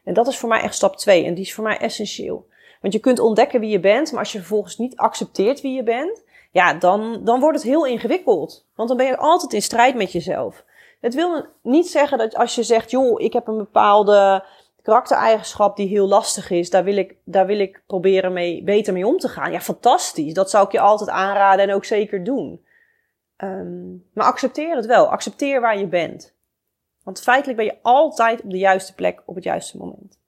En 0.04 0.14
dat 0.14 0.26
is 0.26 0.38
voor 0.38 0.48
mij 0.48 0.60
echt 0.60 0.74
stap 0.74 0.96
2. 0.96 1.24
En 1.24 1.34
die 1.34 1.44
is 1.44 1.54
voor 1.54 1.64
mij 1.64 1.78
essentieel. 1.78 2.46
Want 2.80 2.92
je 2.92 2.98
kunt 2.98 3.18
ontdekken 3.18 3.60
wie 3.60 3.70
je 3.70 3.80
bent, 3.80 4.10
maar 4.10 4.20
als 4.20 4.32
je 4.32 4.38
vervolgens 4.38 4.78
niet 4.78 4.96
accepteert 4.96 5.60
wie 5.60 5.74
je 5.74 5.82
bent, 5.82 6.24
ja, 6.50 6.74
dan, 6.74 7.20
dan 7.24 7.40
wordt 7.40 7.56
het 7.56 7.66
heel 7.66 7.86
ingewikkeld. 7.86 8.66
Want 8.74 8.88
dan 8.88 8.96
ben 8.98 9.06
je 9.06 9.16
altijd 9.16 9.52
in 9.52 9.62
strijd 9.62 9.94
met 9.94 10.12
jezelf. 10.12 10.64
Het 11.00 11.14
wil 11.14 11.46
niet 11.62 11.88
zeggen 11.88 12.18
dat 12.18 12.36
als 12.36 12.54
je 12.54 12.62
zegt, 12.62 12.90
joh, 12.90 13.20
ik 13.20 13.32
heb 13.32 13.46
een 13.46 13.56
bepaalde 13.56 14.44
karaktereigenschap 14.88 15.76
die 15.76 15.88
heel 15.88 16.08
lastig 16.08 16.50
is, 16.50 16.70
daar 16.70 16.84
wil 16.84 16.96
ik, 16.96 17.16
daar 17.24 17.46
wil 17.46 17.58
ik 17.58 17.82
proberen 17.86 18.32
mee, 18.32 18.62
beter 18.62 18.92
mee 18.92 19.06
om 19.06 19.18
te 19.18 19.28
gaan. 19.28 19.52
Ja, 19.52 19.60
fantastisch. 19.60 20.34
Dat 20.34 20.50
zou 20.50 20.66
ik 20.66 20.72
je 20.72 20.80
altijd 20.80 21.10
aanraden 21.10 21.68
en 21.68 21.74
ook 21.74 21.84
zeker 21.84 22.24
doen. 22.24 22.64
Um, 23.36 24.04
maar 24.12 24.26
accepteer 24.26 24.76
het 24.76 24.86
wel. 24.86 25.06
Accepteer 25.06 25.60
waar 25.60 25.78
je 25.78 25.86
bent. 25.86 26.34
Want 27.02 27.20
feitelijk 27.20 27.58
ben 27.58 27.66
je 27.66 27.78
altijd 27.82 28.42
op 28.42 28.50
de 28.50 28.58
juiste 28.58 28.94
plek 28.94 29.22
op 29.24 29.34
het 29.34 29.44
juiste 29.44 29.76
moment. 29.76 30.18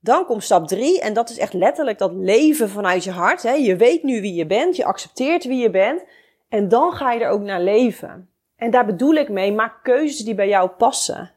Dan 0.00 0.26
komt 0.26 0.42
stap 0.42 0.66
3 0.66 1.00
en 1.00 1.14
dat 1.14 1.30
is 1.30 1.38
echt 1.38 1.52
letterlijk 1.52 1.98
dat 1.98 2.12
leven 2.14 2.68
vanuit 2.68 3.04
je 3.04 3.10
hart. 3.10 3.42
Hè. 3.42 3.52
Je 3.52 3.76
weet 3.76 4.02
nu 4.02 4.20
wie 4.20 4.34
je 4.34 4.46
bent, 4.46 4.76
je 4.76 4.84
accepteert 4.84 5.44
wie 5.44 5.62
je 5.62 5.70
bent 5.70 6.04
en 6.48 6.68
dan 6.68 6.92
ga 6.92 7.12
je 7.12 7.20
er 7.20 7.30
ook 7.30 7.42
naar 7.42 7.60
leven. 7.60 8.28
En 8.56 8.70
daar 8.70 8.86
bedoel 8.86 9.14
ik 9.14 9.28
mee, 9.28 9.52
maak 9.52 9.82
keuzes 9.82 10.24
die 10.24 10.34
bij 10.34 10.48
jou 10.48 10.68
passen. 10.68 11.33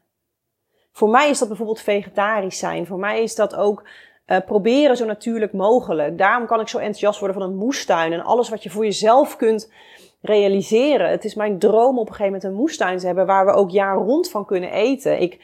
Voor 0.98 1.08
mij 1.08 1.28
is 1.28 1.38
dat 1.38 1.48
bijvoorbeeld 1.48 1.80
vegetarisch 1.80 2.58
zijn. 2.58 2.86
Voor 2.86 2.98
mij 2.98 3.22
is 3.22 3.34
dat 3.34 3.54
ook 3.54 3.88
uh, 4.26 4.38
proberen 4.46 4.96
zo 4.96 5.04
natuurlijk 5.04 5.52
mogelijk. 5.52 6.18
Daarom 6.18 6.46
kan 6.46 6.60
ik 6.60 6.68
zo 6.68 6.78
enthousiast 6.78 7.18
worden 7.18 7.40
van 7.40 7.48
een 7.48 7.56
moestuin 7.56 8.12
en 8.12 8.24
alles 8.24 8.48
wat 8.48 8.62
je 8.62 8.70
voor 8.70 8.84
jezelf 8.84 9.36
kunt 9.36 9.72
realiseren. 10.20 11.10
Het 11.10 11.24
is 11.24 11.34
mijn 11.34 11.58
droom 11.58 11.98
op 11.98 12.08
een 12.08 12.14
gegeven 12.14 12.32
moment 12.32 12.44
een 12.44 12.60
moestuin 12.60 12.98
te 12.98 13.06
hebben 13.06 13.26
waar 13.26 13.46
we 13.46 13.52
ook 13.52 13.70
jaar 13.70 13.96
rond 13.96 14.30
van 14.30 14.46
kunnen 14.46 14.70
eten. 14.72 15.20
Ik 15.20 15.40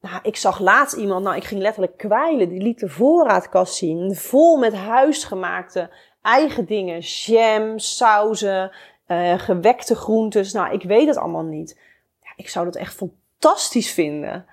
nou, 0.00 0.18
ik 0.22 0.36
zag 0.36 0.60
laatst 0.60 0.96
iemand, 0.96 1.24
nou, 1.24 1.36
ik 1.36 1.44
ging 1.44 1.60
letterlijk 1.60 1.96
kwijlen. 1.96 2.48
Die 2.48 2.62
liet 2.62 2.80
de 2.80 2.88
voorraadkast 2.88 3.74
zien, 3.74 4.14
vol 4.14 4.56
met 4.56 4.74
huisgemaakte 4.74 5.90
eigen 6.22 6.64
dingen. 6.64 6.98
Jam, 7.00 7.78
sauzen, 7.78 8.70
uh, 9.08 9.38
gewekte 9.38 9.94
groentes. 9.94 10.52
Nou, 10.52 10.72
ik 10.72 10.82
weet 10.82 11.06
het 11.06 11.16
allemaal 11.16 11.44
niet. 11.44 11.78
Ja, 12.22 12.32
ik 12.36 12.48
zou 12.48 12.64
dat 12.64 12.76
echt 12.76 12.94
fantastisch 12.94 13.92
vinden. 13.92 14.46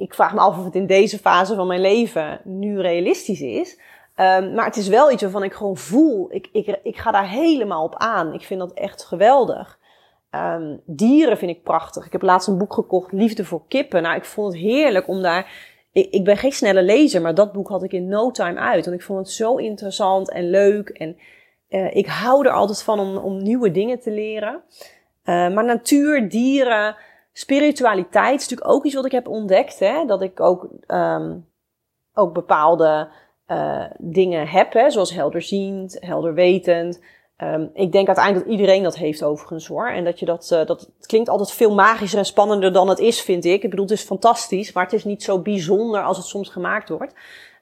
Ik 0.00 0.14
vraag 0.14 0.34
me 0.34 0.40
af 0.40 0.58
of 0.58 0.64
het 0.64 0.74
in 0.74 0.86
deze 0.86 1.18
fase 1.18 1.54
van 1.54 1.66
mijn 1.66 1.80
leven 1.80 2.40
nu 2.44 2.80
realistisch 2.80 3.40
is. 3.40 3.78
Um, 4.16 4.54
maar 4.54 4.64
het 4.64 4.76
is 4.76 4.88
wel 4.88 5.10
iets 5.10 5.22
waarvan 5.22 5.42
ik 5.42 5.52
gewoon 5.52 5.76
voel. 5.76 6.26
Ik, 6.32 6.48
ik, 6.52 6.78
ik 6.82 6.96
ga 6.96 7.10
daar 7.10 7.28
helemaal 7.28 7.84
op 7.84 7.94
aan. 7.96 8.34
Ik 8.34 8.42
vind 8.42 8.60
dat 8.60 8.72
echt 8.72 9.04
geweldig. 9.04 9.78
Um, 10.30 10.80
dieren 10.84 11.38
vind 11.38 11.50
ik 11.50 11.62
prachtig. 11.62 12.06
Ik 12.06 12.12
heb 12.12 12.22
laatst 12.22 12.48
een 12.48 12.58
boek 12.58 12.72
gekocht, 12.72 13.12
Liefde 13.12 13.44
voor 13.44 13.62
kippen. 13.68 14.02
Nou, 14.02 14.16
ik 14.16 14.24
vond 14.24 14.52
het 14.52 14.62
heerlijk 14.62 15.08
om 15.08 15.22
daar. 15.22 15.52
Ik, 15.92 16.10
ik 16.10 16.24
ben 16.24 16.36
geen 16.36 16.52
snelle 16.52 16.82
lezer, 16.82 17.20
maar 17.20 17.34
dat 17.34 17.52
boek 17.52 17.68
had 17.68 17.82
ik 17.82 17.92
in 17.92 18.08
no 18.08 18.30
time 18.30 18.60
uit. 18.60 18.84
Want 18.84 18.96
ik 18.96 19.02
vond 19.02 19.18
het 19.18 19.30
zo 19.30 19.56
interessant 19.56 20.30
en 20.30 20.50
leuk. 20.50 20.88
En 20.88 21.16
uh, 21.68 21.94
ik 21.94 22.06
hou 22.06 22.46
er 22.46 22.52
altijd 22.52 22.82
van 22.82 23.00
om, 23.00 23.16
om 23.16 23.42
nieuwe 23.42 23.70
dingen 23.70 24.00
te 24.00 24.10
leren. 24.10 24.62
Uh, 25.24 25.54
maar 25.54 25.64
natuur, 25.64 26.28
dieren, 26.28 26.96
spiritualiteit 27.40 28.40
is 28.40 28.48
natuurlijk 28.48 28.70
ook 28.70 28.84
iets 28.84 28.94
wat 28.94 29.04
ik 29.04 29.12
heb 29.12 29.28
ontdekt. 29.28 29.78
Hè? 29.78 30.04
Dat 30.06 30.22
ik 30.22 30.40
ook, 30.40 30.68
um, 30.86 31.46
ook 32.14 32.32
bepaalde 32.32 33.08
uh, 33.46 33.84
dingen 33.98 34.48
heb, 34.48 34.72
hè? 34.72 34.90
zoals 34.90 35.12
helderziend, 35.12 35.96
helderwetend. 36.00 37.00
Um, 37.36 37.70
ik 37.74 37.92
denk 37.92 38.06
uiteindelijk 38.06 38.46
dat 38.46 38.54
iedereen 38.54 38.82
dat 38.82 38.96
heeft 38.96 39.22
overigens 39.22 39.66
hoor. 39.66 39.88
En 39.88 40.04
dat 40.04 40.18
je 40.18 40.26
dat, 40.26 40.50
uh, 40.52 40.66
dat 40.66 40.90
klinkt 41.00 41.28
altijd 41.28 41.52
veel 41.52 41.74
magischer 41.74 42.18
en 42.18 42.24
spannender 42.24 42.72
dan 42.72 42.88
het 42.88 42.98
is, 42.98 43.20
vind 43.20 43.44
ik. 43.44 43.62
Ik 43.62 43.70
bedoel, 43.70 43.84
het 43.84 43.94
is 43.94 44.02
fantastisch, 44.02 44.72
maar 44.72 44.84
het 44.84 44.92
is 44.92 45.04
niet 45.04 45.22
zo 45.22 45.42
bijzonder 45.42 46.02
als 46.02 46.16
het 46.16 46.26
soms 46.26 46.48
gemaakt 46.48 46.88
wordt. 46.88 47.14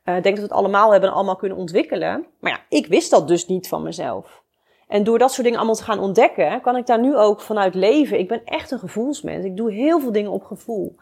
Uh, 0.05 0.17
ik 0.17 0.23
denk 0.23 0.37
dat 0.37 0.47
we 0.47 0.51
het 0.55 0.65
allemaal 0.65 0.91
hebben 0.91 1.09
en 1.09 1.15
allemaal 1.15 1.37
kunnen 1.37 1.59
ontwikkelen. 1.59 2.27
Maar 2.41 2.53
ja, 2.53 2.61
ik 2.69 2.87
wist 2.87 3.11
dat 3.11 3.29
dus 3.29 3.47
niet 3.47 3.69
van 3.69 3.83
mezelf. 3.83 4.43
En 4.89 5.05
door 5.05 5.19
dat 5.19 5.31
soort 5.31 5.43
dingen 5.43 5.59
allemaal 5.59 5.77
te 5.77 5.85
gaan 5.85 5.99
ontdekken, 5.99 6.61
kan 6.61 6.77
ik 6.77 6.87
daar 6.87 7.01
nu 7.01 7.17
ook 7.17 7.41
vanuit 7.41 7.75
leven. 7.75 8.19
Ik 8.19 8.29
ben 8.29 8.45
echt 8.45 8.71
een 8.71 8.79
gevoelsmens. 8.79 9.45
Ik 9.45 9.57
doe 9.57 9.73
heel 9.73 10.01
veel 10.01 10.13
dingen 10.13 10.31
op 10.31 10.45
gevoel. 10.45 10.97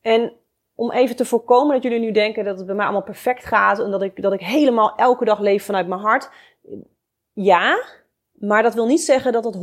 En 0.00 0.32
om 0.74 0.90
even 0.90 1.16
te 1.16 1.24
voorkomen 1.24 1.74
dat 1.74 1.82
jullie 1.82 1.98
nu 1.98 2.10
denken 2.10 2.44
dat 2.44 2.56
het 2.56 2.66
bij 2.66 2.74
mij 2.74 2.84
allemaal 2.84 3.02
perfect 3.02 3.44
gaat 3.44 3.78
en 3.78 3.90
dat 3.90 4.02
ik, 4.02 4.22
dat 4.22 4.32
ik 4.32 4.40
helemaal 4.40 4.94
elke 4.94 5.24
dag 5.24 5.38
leef 5.38 5.64
vanuit 5.64 5.86
mijn 5.86 6.00
hart. 6.00 6.30
Ja, 7.32 7.84
maar 8.32 8.62
dat 8.62 8.74
wil 8.74 8.86
niet 8.86 9.00
zeggen 9.00 9.32
dat 9.32 9.44
het 9.44 9.56
100% 9.56 9.58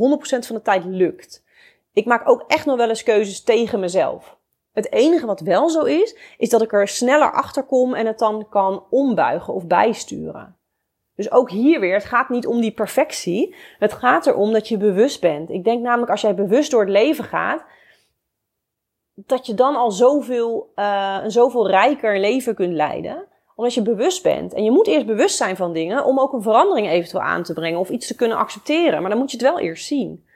van 0.46 0.56
de 0.56 0.62
tijd 0.62 0.84
lukt. 0.84 1.44
Ik 1.92 2.04
maak 2.06 2.28
ook 2.28 2.44
echt 2.46 2.66
nog 2.66 2.76
wel 2.76 2.88
eens 2.88 3.02
keuzes 3.02 3.42
tegen 3.42 3.80
mezelf. 3.80 4.36
Het 4.72 4.92
enige 4.92 5.26
wat 5.26 5.40
wel 5.40 5.70
zo 5.70 5.82
is, 5.82 6.16
is 6.38 6.48
dat 6.48 6.62
ik 6.62 6.72
er 6.72 6.88
sneller 6.88 7.32
achter 7.32 7.62
kom 7.62 7.94
en 7.94 8.06
het 8.06 8.18
dan 8.18 8.48
kan 8.48 8.84
ombuigen 8.90 9.54
of 9.54 9.66
bijsturen. 9.66 10.57
Dus 11.18 11.30
ook 11.30 11.50
hier 11.50 11.80
weer, 11.80 11.94
het 11.94 12.04
gaat 12.04 12.28
niet 12.28 12.46
om 12.46 12.60
die 12.60 12.70
perfectie. 12.70 13.54
Het 13.78 13.92
gaat 13.92 14.26
erom 14.26 14.52
dat 14.52 14.68
je 14.68 14.76
bewust 14.76 15.20
bent. 15.20 15.50
Ik 15.50 15.64
denk 15.64 15.82
namelijk 15.82 16.10
als 16.10 16.20
jij 16.20 16.34
bewust 16.34 16.70
door 16.70 16.80
het 16.80 16.90
leven 16.90 17.24
gaat, 17.24 17.64
dat 19.14 19.46
je 19.46 19.54
dan 19.54 19.76
al 19.76 19.90
zoveel, 19.90 20.72
uh, 20.76 21.18
een 21.22 21.30
zoveel 21.30 21.68
rijker 21.68 22.20
leven 22.20 22.54
kunt 22.54 22.72
leiden. 22.72 23.26
Omdat 23.54 23.74
je 23.74 23.82
bewust 23.82 24.22
bent. 24.22 24.54
En 24.54 24.64
je 24.64 24.70
moet 24.70 24.86
eerst 24.86 25.06
bewust 25.06 25.36
zijn 25.36 25.56
van 25.56 25.72
dingen 25.72 26.04
om 26.04 26.20
ook 26.20 26.32
een 26.32 26.42
verandering 26.42 26.88
eventueel 26.88 27.22
aan 27.22 27.42
te 27.42 27.52
brengen 27.52 27.78
of 27.78 27.90
iets 27.90 28.06
te 28.06 28.16
kunnen 28.16 28.36
accepteren. 28.36 29.00
Maar 29.00 29.10
dan 29.10 29.18
moet 29.18 29.30
je 29.30 29.36
het 29.36 29.46
wel 29.46 29.58
eerst 29.58 29.86
zien. 29.86 30.26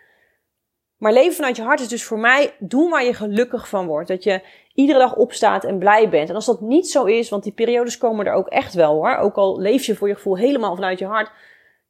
Maar 1.03 1.13
leven 1.13 1.35
vanuit 1.35 1.57
je 1.57 1.63
hart 1.63 1.81
is 1.81 1.89
dus 1.89 2.05
voor 2.05 2.19
mij 2.19 2.55
doen 2.59 2.91
waar 2.91 3.05
je 3.05 3.15
gelukkig 3.15 3.69
van 3.69 3.87
wordt. 3.87 4.09
Dat 4.09 4.25
je 4.25 4.41
iedere 4.75 4.99
dag 4.99 5.17
opstaat 5.17 5.65
en 5.65 5.79
blij 5.79 6.09
bent. 6.09 6.29
En 6.29 6.35
als 6.35 6.47
dat 6.47 6.61
niet 6.61 6.89
zo 6.89 7.05
is, 7.05 7.29
want 7.29 7.43
die 7.43 7.53
periodes 7.53 7.99
komen 7.99 8.27
er 8.27 8.33
ook 8.33 8.49
echt 8.49 8.75
wel 8.75 8.93
hoor. 8.93 9.17
Ook 9.17 9.37
al 9.37 9.61
leef 9.61 9.85
je 9.85 9.95
voor 9.95 10.09
je 10.09 10.15
gevoel 10.15 10.37
helemaal 10.37 10.75
vanuit 10.75 10.99
je 10.99 11.07
hart. 11.07 11.31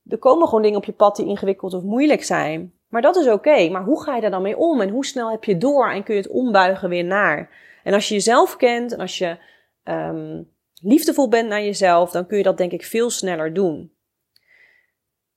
Er 0.09 0.19
komen 0.19 0.47
gewoon 0.47 0.63
dingen 0.63 0.79
op 0.79 0.85
je 0.85 0.93
pad 0.93 1.17
die 1.17 1.27
ingewikkeld 1.27 1.75
of 1.75 1.83
moeilijk 1.83 2.23
zijn. 2.25 2.73
Maar 2.89 3.03
dat 3.03 3.17
is 3.17 3.29
oké. 3.29 3.69
Maar 3.69 3.85
hoe 3.85 4.03
ga 4.03 4.15
je 4.15 4.21
daar 4.21 4.31
dan 4.31 4.43
mee 4.43 4.57
om? 4.57 4.81
En 4.81 4.89
hoe 4.89 5.07
snel 5.07 5.31
heb 5.31 5.45
je 5.45 5.59
door 5.59 5.91
en 5.91 6.03
kun 6.03 6.15
je 6.15 6.21
het 6.21 6.31
ombuigen 6.31 6.89
weer 6.89 7.05
naar? 7.05 7.51
En 7.85 7.95
als 7.95 8.09
je 8.09 8.15
jezelf 8.15 8.57
kent 8.57 8.93
en 8.93 9.01
als 9.01 9.19
je 9.19 9.37
um, 9.85 10.49
liefdevol 10.81 11.29
bent 11.29 11.49
naar 11.49 11.63
jezelf, 11.63 12.11
dan 12.11 12.27
kun 12.27 12.37
je 12.37 12.43
dat 12.43 12.59
denk 12.59 12.73
ik 12.73 12.85
veel 12.85 13.11
sneller 13.11 13.55
doen. 13.55 13.92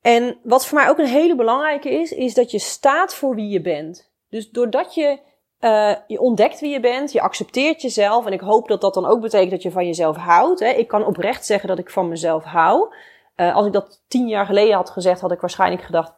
En 0.06 0.38
wat 0.44 0.66
voor 0.66 0.78
mij 0.78 0.90
ook 0.90 0.98
een 0.98 1.06
hele 1.06 1.36
belangrijke 1.36 1.90
is, 1.90 2.12
is 2.12 2.34
dat 2.34 2.52
je 2.52 2.60
staat 2.60 3.16
voor 3.16 3.36
wie 3.36 3.50
je 3.50 3.62
bent. 3.62 4.12
Dus 4.30 4.50
doordat 4.50 4.94
je, 4.94 5.20
uh, 5.60 5.96
je 6.08 6.20
ontdekt 6.20 6.60
wie 6.60 6.72
je 6.72 6.80
bent, 6.80 7.12
je 7.12 7.22
accepteert 7.22 7.82
jezelf. 7.82 8.26
En 8.26 8.34
ik 8.34 8.40
hoop 8.40 8.68
dat 8.68 8.82
dat 8.82 8.94
dan 8.94 9.06
ook 9.06 9.22
betekent 9.22 9.52
dat 9.52 9.62
je 9.62 9.72
van 9.72 9.86
jezelf 9.86 10.16
houdt. 10.16 10.60
Hè. 10.60 10.70
Ik 10.70 10.88
kan 10.88 11.06
oprecht 11.06 11.46
zeggen 11.46 11.70
dat 11.70 11.80
ik 11.80 11.90
van 11.90 12.08
mezelf 12.08 12.44
hou. 12.44 12.96
Uh, 13.36 13.56
als 13.56 13.66
ik 13.66 13.74
dat 13.74 14.04
tien 14.08 14.28
jaar 14.28 14.46
geleden 14.46 14.76
had 14.76 14.90
gezegd, 14.90 15.22
had 15.22 15.32
ik 15.32 15.40
waarschijnlijk 15.40 15.84
gedacht, 15.84 16.14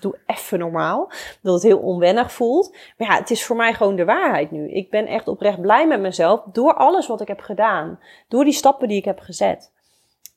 doe 0.00 0.18
even 0.26 0.58
normaal. 0.58 1.10
Dat 1.42 1.54
het 1.54 1.62
heel 1.62 1.78
onwennig 1.78 2.32
voelt. 2.32 2.76
Maar 2.96 3.08
ja, 3.08 3.16
het 3.16 3.30
is 3.30 3.44
voor 3.44 3.56
mij 3.56 3.74
gewoon 3.74 3.96
de 3.96 4.04
waarheid 4.04 4.50
nu. 4.50 4.70
Ik 4.70 4.90
ben 4.90 5.06
echt 5.06 5.28
oprecht 5.28 5.60
blij 5.60 5.86
met 5.86 6.00
mezelf 6.00 6.40
door 6.52 6.74
alles 6.74 7.06
wat 7.06 7.20
ik 7.20 7.28
heb 7.28 7.40
gedaan. 7.40 8.00
Door 8.28 8.44
die 8.44 8.52
stappen 8.52 8.88
die 8.88 8.98
ik 8.98 9.04
heb 9.04 9.18
gezet. 9.18 9.72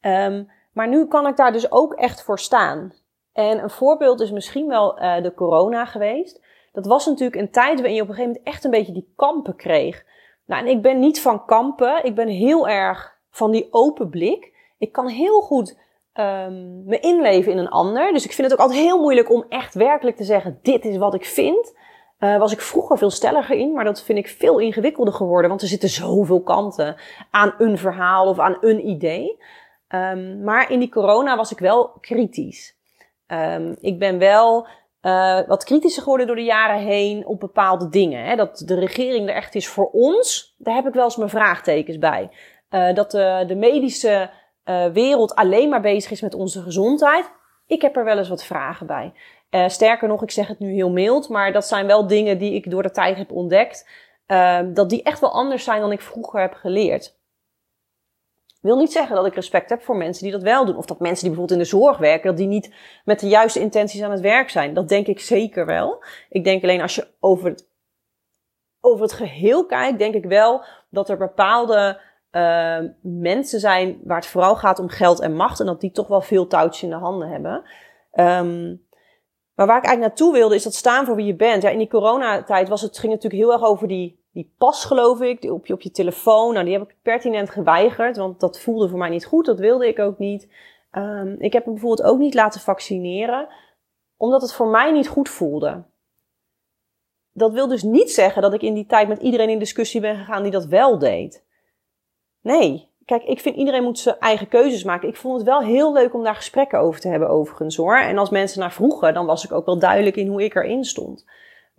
Um, 0.02 0.50
maar 0.74 0.88
nu 0.88 1.06
kan 1.06 1.28
ik 1.28 1.38
daar 1.38 1.52
dus 1.52 1.72
ook 1.72 1.94
echt 1.94 2.24
voor 2.24 2.40
staan. 2.40 2.94
En 3.34 3.64
een 3.64 3.70
voorbeeld 3.70 4.22
is 4.22 4.32
misschien 4.32 4.68
wel 4.68 5.02
uh, 5.02 5.24
de 5.24 5.34
corona 5.34 5.86
geweest. 5.86 6.42
Dat 6.72 6.86
was 6.86 7.06
natuurlijk 7.06 7.42
een 7.42 7.52
tijd 7.52 7.76
waarin 7.76 7.96
je 7.96 8.02
op 8.02 8.08
een 8.08 8.14
gegeven 8.14 8.34
moment 8.34 8.54
echt 8.54 8.64
een 8.64 8.72
beetje 8.72 8.94
die 8.94 9.14
kampen 9.16 9.56
kreeg. 9.56 10.06
Nou, 10.46 10.62
en 10.66 10.72
ik 10.72 10.82
ben 10.82 11.00
niet 11.00 11.22
van 11.22 11.46
kampen. 11.46 12.06
Ik 12.06 12.16
ben 12.16 12.28
heel 12.28 12.68
erg 12.68 13.18
van 13.30 13.52
die 13.52 13.68
open 13.72 14.10
blik. 14.10 14.54
Ik 14.78 14.92
kan 14.92 15.08
heel 15.08 15.42
goed 15.42 15.80
um, 16.14 16.84
me 16.86 17.00
inleven 17.00 17.52
in 17.52 17.58
een 17.58 17.70
ander. 17.70 18.14
Dus 18.14 18.26
ik 18.26 18.32
vind 18.32 18.50
het 18.50 18.60
ook 18.60 18.66
altijd 18.66 18.86
heel 18.86 19.02
moeilijk 19.02 19.32
om 19.32 19.46
echt 19.50 19.74
werkelijk 19.74 20.18
te 20.18 20.24
zeggen: 20.24 20.60
dit 20.62 20.86
is 20.86 20.98
wat 20.98 21.14
ik 21.14 21.26
vind. 21.26 21.80
Uh, 22.20 22.38
was 22.38 22.52
ik 22.52 22.62
vroeger 22.62 22.98
veel 22.98 23.10
stelliger 23.10 23.56
in, 23.56 23.74
maar 23.74 23.84
dat 23.84 24.02
vind 24.02 24.18
ik 24.18 24.28
veel 24.28 24.60
ingewikkelder 24.60 25.14
geworden. 25.14 25.50
Want 25.50 25.62
er 25.62 25.68
zitten 25.68 25.90
zoveel 25.90 26.42
kanten 26.42 26.96
aan 27.32 27.54
een 27.58 27.78
verhaal 27.78 28.28
of 28.28 28.40
aan 28.40 28.58
een 28.62 28.88
idee. 28.88 29.38
Um, 29.96 30.44
maar 30.44 30.72
in 30.72 30.80
die 30.80 30.90
corona 30.90 31.36
was 31.36 31.52
ik 31.52 31.60
wel 31.60 31.88
kritisch. 32.00 32.76
Um, 33.28 33.76
ik 33.80 34.00
ben 34.00 34.18
wel 34.18 34.68
uh, 35.02 35.40
wat 35.48 35.64
kritischer 35.64 36.02
geworden 36.02 36.28
door 36.28 36.36
de 36.36 36.44
jaren 36.44 36.80
heen 36.80 37.26
op 37.26 37.40
bepaalde 37.40 37.90
dingen. 37.90 38.26
Hè. 38.26 38.36
Dat 38.36 38.64
de 38.66 38.80
regering 38.80 39.30
er 39.30 39.36
echt 39.36 39.56
is 39.56 39.68
voor 39.68 39.90
ons, 39.92 40.56
daar 40.58 40.76
heb 40.76 40.88
ik 40.88 40.94
wel 40.94 41.04
eens 41.04 41.16
mijn 41.16 41.30
vraagtekens 41.30 41.98
bij. 41.98 42.30
Uh, 42.70 42.94
dat 42.94 43.12
de, 43.12 43.44
de 43.48 43.56
medische 43.56 44.30
uh, 44.66 44.86
wereld 44.86 45.36
alleen 45.36 45.70
maar 45.70 45.82
bezig 45.82 46.12
is 46.12 46.22
met 46.22 46.34
onze 46.34 46.62
gezondheid. 46.62 47.32
Ik 47.68 47.82
heb 47.82 47.96
er 47.96 48.04
wel 48.04 48.18
eens 48.18 48.30
wat 48.30 48.44
vragen 48.44 48.88
bij. 48.88 49.14
sterker 49.70 50.08
nog, 50.08 50.24
ik 50.24 50.32
zeg 50.32 50.48
het 50.48 50.60
nu 50.60 50.74
heel 50.74 50.90
mild, 50.90 51.30
maar 51.30 51.52
dat 51.52 51.66
zijn 51.66 51.88
wel 51.88 52.08
dingen 52.08 52.38
die 52.38 52.54
ik 52.54 52.70
door 52.70 52.84
de 52.84 52.92
tijd 52.92 53.18
heb 53.18 53.32
ontdekt. 53.32 53.90
Ehm, 54.26 54.74
dat 54.74 54.90
die 54.90 55.04
echt 55.04 55.20
wel 55.20 55.32
anders 55.32 55.64
zijn 55.64 55.82
dan 55.82 55.92
ik 55.92 56.02
vroeger 56.02 56.42
heb 56.42 56.54
geleerd 56.54 57.20
wil 58.62 58.78
niet 58.78 58.92
zeggen 58.92 59.16
dat 59.16 59.26
ik 59.26 59.36
respect 59.36 59.70
heb 59.70 59.82
voor 59.82 59.98
mensen 59.98 60.24
die 60.24 60.32
dat 60.32 60.42
wel 60.42 60.66
doen. 60.66 60.78
Of 60.78 60.86
dat 60.86 61.00
mensen 61.00 61.26
die 61.26 61.36
bijvoorbeeld 61.36 61.60
in 61.60 61.66
de 61.66 61.78
zorg 61.78 61.98
werken, 61.98 62.28
dat 62.28 62.38
die 62.38 62.48
niet 62.48 62.74
met 63.06 63.20
de 63.20 63.28
juiste 63.28 63.60
intenties 63.60 64.02
aan 64.02 64.12
het 64.12 64.20
werk 64.20 64.50
zijn. 64.50 64.74
Dat 64.74 64.90
denk 64.90 65.08
ik 65.08 65.20
zeker 65.20 65.66
wel. 65.66 66.04
Ik 66.30 66.44
denk 66.44 66.64
alleen 66.64 66.82
als 66.82 66.96
je 66.96 67.08
over 67.20 67.50
het, 67.50 67.68
over 68.80 69.02
het 69.02 69.14
geheel 69.14 69.66
kijkt, 69.66 70.00
denk 70.00 70.14
ik 70.14 70.26
wel 70.26 70.64
dat 70.90 71.10
er 71.10 71.18
bepaalde 71.18 72.00
uh, 72.32 72.80
mensen 73.02 73.60
zijn 73.60 74.00
waar 74.04 74.18
het 74.18 74.28
vooral 74.28 74.56
gaat 74.56 74.80
om 74.80 74.90
geld 74.90 75.20
en 75.20 75.36
macht. 75.36 75.60
En 75.60 75.66
dat 75.66 75.82
die 75.82 75.92
toch 75.92 76.08
wel 76.08 76.22
veel 76.22 76.48
touwtjes 76.48 76.84
in 76.84 76.90
de 76.90 76.96
handen 76.96 77.30
hebben. 77.30 77.64
Um, 78.14 78.86
maar 79.56 79.68
waar 79.68 79.78
ik 79.78 79.86
eigenlijk 79.86 80.00
naartoe 80.00 80.34
wilde, 80.34 80.56
is 80.56 80.64
dat 80.64 80.74
staan 80.74 81.06
voor 81.06 81.16
wie 81.16 81.26
je 81.26 81.36
bent. 81.36 81.64
Ja, 81.64 81.70
in 81.70 81.78
die 81.78 81.88
coronatijd 81.88 82.70
was 82.70 82.82
het, 82.82 83.00
ging 83.00 83.14
natuurlijk 83.14 83.44
heel 83.44 83.54
erg 83.54 83.64
over 83.64 83.88
die 83.88 84.21
die 84.32 84.54
pas, 84.58 84.86
geloof 84.86 85.22
ik, 85.22 85.42
die 85.42 85.54
op 85.54 85.66
je, 85.66 85.74
op 85.74 85.82
je 85.82 85.92
telefoon. 85.92 86.54
Nou, 86.54 86.66
die 86.66 86.78
heb 86.78 86.90
ik 86.90 86.96
pertinent 87.02 87.50
geweigerd, 87.50 88.18
want 88.18 88.40
dat 88.40 88.60
voelde 88.60 88.90
voor 88.90 89.00
mij 89.00 89.10
niet 89.10 89.26
goed. 89.26 89.46
Dat 89.46 89.60
wilde 89.60 89.88
ik 89.88 90.00
ook 90.00 90.18
niet. 90.18 90.48
Um, 90.92 91.36
ik 91.40 91.54
heb 91.54 91.66
me 91.66 91.72
bijvoorbeeld 91.72 92.08
ook 92.08 92.20
niet 92.20 92.34
laten 92.34 92.62
vaccineren, 92.62 93.48
omdat 94.18 94.42
het 94.42 94.54
voor 94.54 94.68
mij 94.68 94.92
niet 94.92 95.08
goed 95.08 95.30
voelde. 95.30 95.84
Dat 97.34 97.52
wil 97.52 97.68
dus 97.68 97.84
niet 97.84 98.12
zeggen 98.12 98.42
dat 98.42 98.54
ik 98.54 98.62
in 98.62 98.74
die 98.74 98.86
tijd 98.86 99.08
met 99.08 99.22
iedereen 99.22 99.50
in 99.50 99.60
discussie 99.60 100.02
ben 100.02 100.16
gegaan 100.16 100.44
die 100.44 100.52
dat 100.52 100.66
wel 100.66 100.98
deed. 100.98 101.44
Nee, 102.42 102.90
kijk, 103.06 103.24
ik 103.24 103.40
vind 103.40 103.56
iedereen 103.56 103.84
moet 103.84 104.00
zijn 104.00 104.20
eigen 104.20 104.48
keuzes 104.48 104.84
maken. 104.84 105.08
Ik 105.08 105.16
vond 105.16 105.38
het 105.38 105.46
wel 105.46 105.62
heel 105.62 105.94
leuk 105.94 106.14
om 106.14 106.24
daar 106.24 106.36
gesprekken 106.36 106.80
over 106.80 107.02
te 107.02 107.08
hebben, 107.08 107.30
overigens 107.30 107.76
hoor. 107.76 107.98
En 107.98 108.18
als 108.18 108.30
mensen 108.30 108.60
naar 108.60 108.74
vroegen, 108.74 109.14
dan 109.14 109.26
was 109.26 109.46
ik 109.46 109.52
ook 109.52 109.66
wel 109.66 109.80
duidelijk 109.80 110.16
in 110.16 110.28
hoe 110.28 110.44
ik 110.44 110.56
erin 110.56 110.84
stond. 110.84 111.26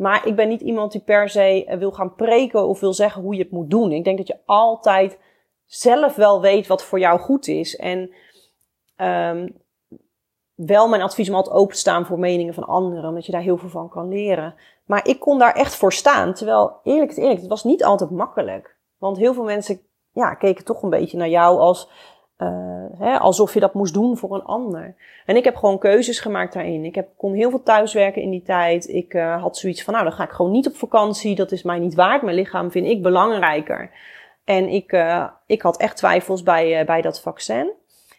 Maar 0.03 0.27
ik 0.27 0.37
ben 0.37 0.49
niet 0.49 0.61
iemand 0.61 0.93
die 0.93 1.01
per 1.01 1.29
se 1.29 1.65
eh, 1.65 1.79
wil 1.79 1.91
gaan 1.91 2.15
preken 2.15 2.67
of 2.67 2.81
wil 2.81 2.93
zeggen 2.93 3.23
hoe 3.23 3.35
je 3.35 3.43
het 3.43 3.51
moet 3.51 3.71
doen. 3.71 3.93
Ik 3.93 4.05
denk 4.05 4.19
dat 4.19 4.27
je 4.27 4.39
altijd 4.45 5.19
zelf 5.67 6.15
wel 6.15 6.41
weet 6.41 6.67
wat 6.67 6.85
voor 6.85 6.99
jou 6.99 7.21
goed 7.21 7.47
is. 7.49 7.77
En 7.77 8.11
um, 8.97 9.57
wel 10.55 10.89
mijn 10.89 11.03
advies 11.03 11.29
om 11.29 11.35
altijd 11.35 11.57
open 11.57 11.75
te 11.75 11.81
staan 11.81 12.07
voor 12.07 12.19
meningen 12.19 12.55
van 12.55 12.65
anderen, 12.65 13.09
omdat 13.09 13.27
je 13.27 13.33
daar 13.33 13.41
heel 13.41 13.57
veel 13.57 13.69
van 13.69 13.89
kan 13.89 14.09
leren. 14.09 14.55
Maar 14.85 15.09
ik 15.09 15.21
kon 15.21 15.39
daar 15.39 15.55
echt 15.55 15.75
voor 15.75 15.93
staan. 15.93 16.35
Terwijl, 16.35 16.81
eerlijk 16.83 17.11
is 17.11 17.17
eerlijk, 17.17 17.41
het 17.41 17.49
was 17.49 17.65
niet 17.65 17.85
altijd 17.85 18.11
makkelijk. 18.11 18.77
Want 18.99 19.17
heel 19.17 19.35
veel 19.35 19.45
mensen 19.45 19.81
ja, 20.13 20.35
keken 20.35 20.65
toch 20.65 20.83
een 20.83 20.91
beetje 20.91 21.17
naar 21.17 21.29
jou 21.29 21.59
als 21.59 21.89
uh, 22.43 22.99
hè, 22.99 23.19
alsof 23.19 23.55
je 23.55 23.61
dat 23.61 23.75
moest 23.75 23.95
doen 23.95 24.17
voor 24.17 24.35
een 24.35 24.45
ander. 24.45 24.95
En 25.27 25.37
ik 25.37 25.45
heb 25.45 25.57
gewoon 25.57 25.79
keuzes 25.79 26.21
gemaakt 26.21 26.53
daarin. 26.53 26.85
Ik 26.85 26.95
heb, 26.95 27.09
kon 27.17 27.35
heel 27.35 27.51
veel 27.51 27.63
thuiswerken 27.63 28.23
in 28.23 28.31
die 28.31 28.43
tijd. 28.43 28.89
Ik 28.89 29.15
uh, 29.15 29.43
had 29.43 29.57
zoiets 29.57 29.83
van, 29.83 29.93
nou, 29.93 30.07
dan 30.07 30.15
ga 30.15 30.25
ik 30.25 30.31
gewoon 30.31 30.53
niet 30.53 30.67
op 30.67 30.77
vakantie. 30.77 31.35
Dat 31.35 31.53
is 31.53 31.63
mij 31.63 31.79
niet 31.79 31.95
waard. 31.95 32.23
Mijn 32.23 32.37
lichaam 32.37 32.71
vind 32.71 32.87
ik 32.87 33.03
belangrijker. 33.03 33.91
En 34.45 34.69
ik, 34.69 34.93
uh, 34.93 35.27
ik 35.47 35.63
had 35.63 35.77
echt 35.77 35.97
twijfels 35.97 36.43
bij, 36.43 36.85
bij 36.85 37.03
dat 37.03 37.21
vaccin. 37.21 37.73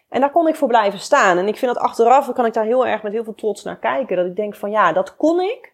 En 0.08 0.20
daar 0.20 0.30
kon 0.30 0.48
ik 0.48 0.54
voor 0.54 0.68
blijven 0.68 0.98
staan. 0.98 1.38
En 1.38 1.48
ik 1.48 1.56
vind 1.56 1.74
dat 1.74 1.82
achteraf, 1.82 2.32
kan 2.32 2.46
ik 2.46 2.52
daar 2.52 2.64
heel 2.64 2.86
erg 2.86 3.02
met 3.02 3.12
heel 3.12 3.24
veel 3.24 3.34
trots 3.34 3.64
naar 3.64 3.78
kijken. 3.78 4.16
Dat 4.16 4.26
ik 4.26 4.36
denk 4.36 4.54
van, 4.54 4.70
ja, 4.70 4.92
dat 4.92 5.16
kon 5.16 5.40
ik. 5.40 5.72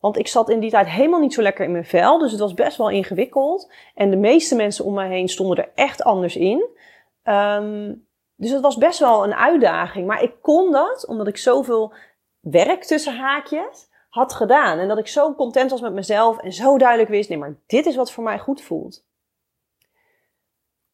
Want 0.00 0.18
ik 0.18 0.28
zat 0.28 0.50
in 0.50 0.60
die 0.60 0.70
tijd 0.70 0.88
helemaal 0.88 1.20
niet 1.20 1.34
zo 1.34 1.42
lekker 1.42 1.64
in 1.64 1.72
mijn 1.72 1.84
vel. 1.84 2.18
Dus 2.18 2.30
het 2.30 2.40
was 2.40 2.54
best 2.54 2.76
wel 2.76 2.90
ingewikkeld. 2.90 3.72
En 3.94 4.10
de 4.10 4.16
meeste 4.16 4.56
mensen 4.56 4.84
om 4.84 4.94
me 4.94 5.04
heen 5.04 5.28
stonden 5.28 5.56
er 5.56 5.70
echt 5.74 6.02
anders 6.02 6.36
in. 6.36 6.68
Um, 7.24 8.06
dus 8.36 8.50
het 8.50 8.60
was 8.60 8.76
best 8.76 8.98
wel 8.98 9.24
een 9.24 9.34
uitdaging. 9.34 10.06
Maar 10.06 10.22
ik 10.22 10.32
kon 10.40 10.72
dat 10.72 11.06
omdat 11.06 11.26
ik 11.26 11.36
zoveel 11.36 11.94
werk 12.40 12.84
tussen 12.84 13.16
haakjes 13.16 13.90
had 14.08 14.32
gedaan. 14.32 14.78
En 14.78 14.88
dat 14.88 14.98
ik 14.98 15.06
zo 15.06 15.34
content 15.34 15.70
was 15.70 15.80
met 15.80 15.92
mezelf 15.92 16.38
en 16.38 16.52
zo 16.52 16.78
duidelijk 16.78 17.10
wist: 17.10 17.28
nee, 17.28 17.38
maar 17.38 17.54
dit 17.66 17.86
is 17.86 17.96
wat 17.96 18.12
voor 18.12 18.24
mij 18.24 18.38
goed 18.38 18.62
voelt. 18.62 19.04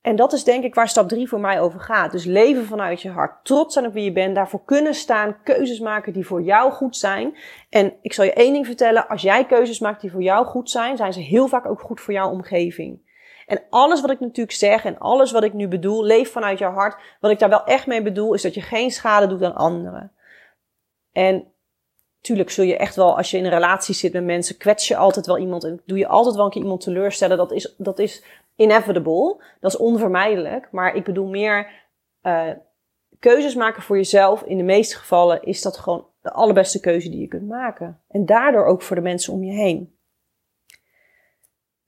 En 0.01 0.17
dat 0.17 0.33
is 0.33 0.45
denk 0.45 0.65
ik 0.65 0.75
waar 0.75 0.89
stap 0.89 1.09
3 1.09 1.29
voor 1.29 1.41
mij 1.41 1.61
over 1.61 1.81
gaat. 1.81 2.13
Dus 2.13 2.25
leven 2.25 2.65
vanuit 2.65 3.03
je 3.03 3.11
hart. 3.11 3.45
Trots 3.45 3.75
zijn 3.75 3.87
op 3.87 3.93
wie 3.93 4.05
je 4.05 4.13
bent. 4.13 4.35
Daarvoor 4.35 4.65
kunnen 4.65 4.95
staan. 4.95 5.43
Keuzes 5.43 5.81
maken 5.81 6.13
die 6.13 6.27
voor 6.27 6.43
jou 6.43 6.73
goed 6.73 6.97
zijn. 6.97 7.37
En 7.69 7.95
ik 8.03 8.13
zal 8.13 8.25
je 8.25 8.33
één 8.33 8.53
ding 8.53 8.67
vertellen. 8.67 9.09
Als 9.09 9.23
jij 9.23 9.47
keuzes 9.47 9.81
maakt 9.81 10.01
die 10.01 10.11
voor 10.11 10.23
jou 10.23 10.47
goed 10.47 10.71
zijn, 10.71 10.97
zijn 10.97 11.13
ze 11.13 11.21
heel 11.21 11.49
vaak 11.49 11.67
ook 11.67 11.81
goed 11.81 12.01
voor 12.01 12.15
jouw 12.15 12.31
omgeving. 12.31 13.08
En 13.49 13.63
alles 13.71 14.01
wat 14.01 14.11
ik 14.11 14.21
natuurlijk 14.21 14.57
zeg 14.57 14.85
en 14.85 14.99
alles 14.99 15.33
wat 15.33 15.43
ik 15.43 15.53
nu 15.53 15.69
bedoel, 15.69 16.05
leef 16.05 16.33
vanuit 16.33 16.59
jouw 16.59 16.73
hart. 16.73 17.01
Wat 17.21 17.31
ik 17.31 17.39
daar 17.39 17.49
wel 17.49 17.65
echt 17.65 17.87
mee 17.87 18.03
bedoel, 18.03 18.35
is 18.35 18.43
dat 18.43 18.55
je 18.55 18.61
geen 18.61 18.91
schade 18.91 19.27
doet 19.27 19.43
aan 19.43 19.55
anderen. 19.55 20.13
En 21.13 21.53
tuurlijk 22.21 22.51
zul 22.51 22.65
je 22.65 22.77
echt 22.77 22.97
wel, 22.97 23.17
als 23.17 23.31
je 23.31 23.37
in 23.37 23.45
een 23.45 23.51
relatie 23.51 23.95
zit 23.95 24.13
met 24.13 24.25
mensen, 24.25 24.57
kwets 24.57 24.89
je 24.89 24.97
altijd 24.97 25.27
wel 25.27 25.39
iemand 25.39 25.65
en 25.65 25.83
doe 25.87 25.99
je 25.99 26.07
altijd 26.07 26.35
wel 26.35 26.45
een 26.45 26.51
keer 26.51 26.63
iemand 26.63 26.81
teleurstellen. 26.81 27.37
Dat 27.37 27.53
is, 27.53 27.75
dat 27.79 27.99
is 27.99 28.25
inevitable. 28.57 29.43
Dat 29.61 29.73
is 29.73 29.79
onvermijdelijk. 29.79 30.69
Maar 30.73 30.95
ik 30.95 31.05
bedoel 31.05 31.27
meer 31.27 31.71
uh, 32.23 32.51
keuzes 33.19 33.55
maken 33.55 33.83
voor 33.83 33.97
jezelf. 33.97 34.43
In 34.43 34.57
de 34.57 34.63
meeste 34.63 34.97
gevallen 34.97 35.43
is 35.43 35.63
dat 35.63 35.77
gewoon 35.77 36.07
de 36.23 36.33
allerbeste 36.33 36.81
keuze 36.81 37.11
die 37.11 37.21
je 37.21 37.29
kunt 37.29 37.49
maken. 37.49 38.01
En 38.09 38.27
daardoor 38.27 38.65
ook 38.65 38.83
voor 38.83 38.97
de 38.97 39.03
mensen 39.03 39.33
om 39.33 39.45
je 39.45 39.53
heen. 39.53 39.98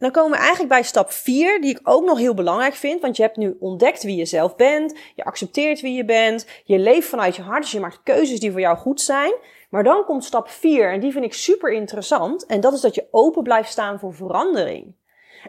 Dan 0.00 0.10
komen 0.10 0.30
we 0.30 0.36
eigenlijk 0.36 0.68
bij 0.68 0.82
stap 0.82 1.10
4, 1.10 1.60
die 1.60 1.70
ik 1.70 1.80
ook 1.82 2.04
nog 2.04 2.18
heel 2.18 2.34
belangrijk 2.34 2.74
vind. 2.74 3.00
Want 3.00 3.16
je 3.16 3.22
hebt 3.22 3.36
nu 3.36 3.56
ontdekt 3.58 4.02
wie 4.02 4.16
je 4.16 4.24
zelf 4.24 4.56
bent. 4.56 4.98
Je 5.14 5.24
accepteert 5.24 5.80
wie 5.80 5.94
je 5.94 6.04
bent. 6.04 6.46
Je 6.64 6.78
leeft 6.78 7.08
vanuit 7.08 7.36
je 7.36 7.42
hart. 7.42 7.62
Dus 7.62 7.72
je 7.72 7.80
maakt 7.80 8.00
keuzes 8.02 8.40
die 8.40 8.50
voor 8.50 8.60
jou 8.60 8.76
goed 8.76 9.00
zijn. 9.00 9.34
Maar 9.70 9.84
dan 9.84 10.04
komt 10.04 10.24
stap 10.24 10.48
4 10.48 10.92
en 10.92 11.00
die 11.00 11.12
vind 11.12 11.24
ik 11.24 11.34
super 11.34 11.72
interessant. 11.72 12.46
En 12.46 12.60
dat 12.60 12.72
is 12.72 12.80
dat 12.80 12.94
je 12.94 13.06
open 13.10 13.42
blijft 13.42 13.70
staan 13.70 13.98
voor 13.98 14.14
verandering. 14.14 14.94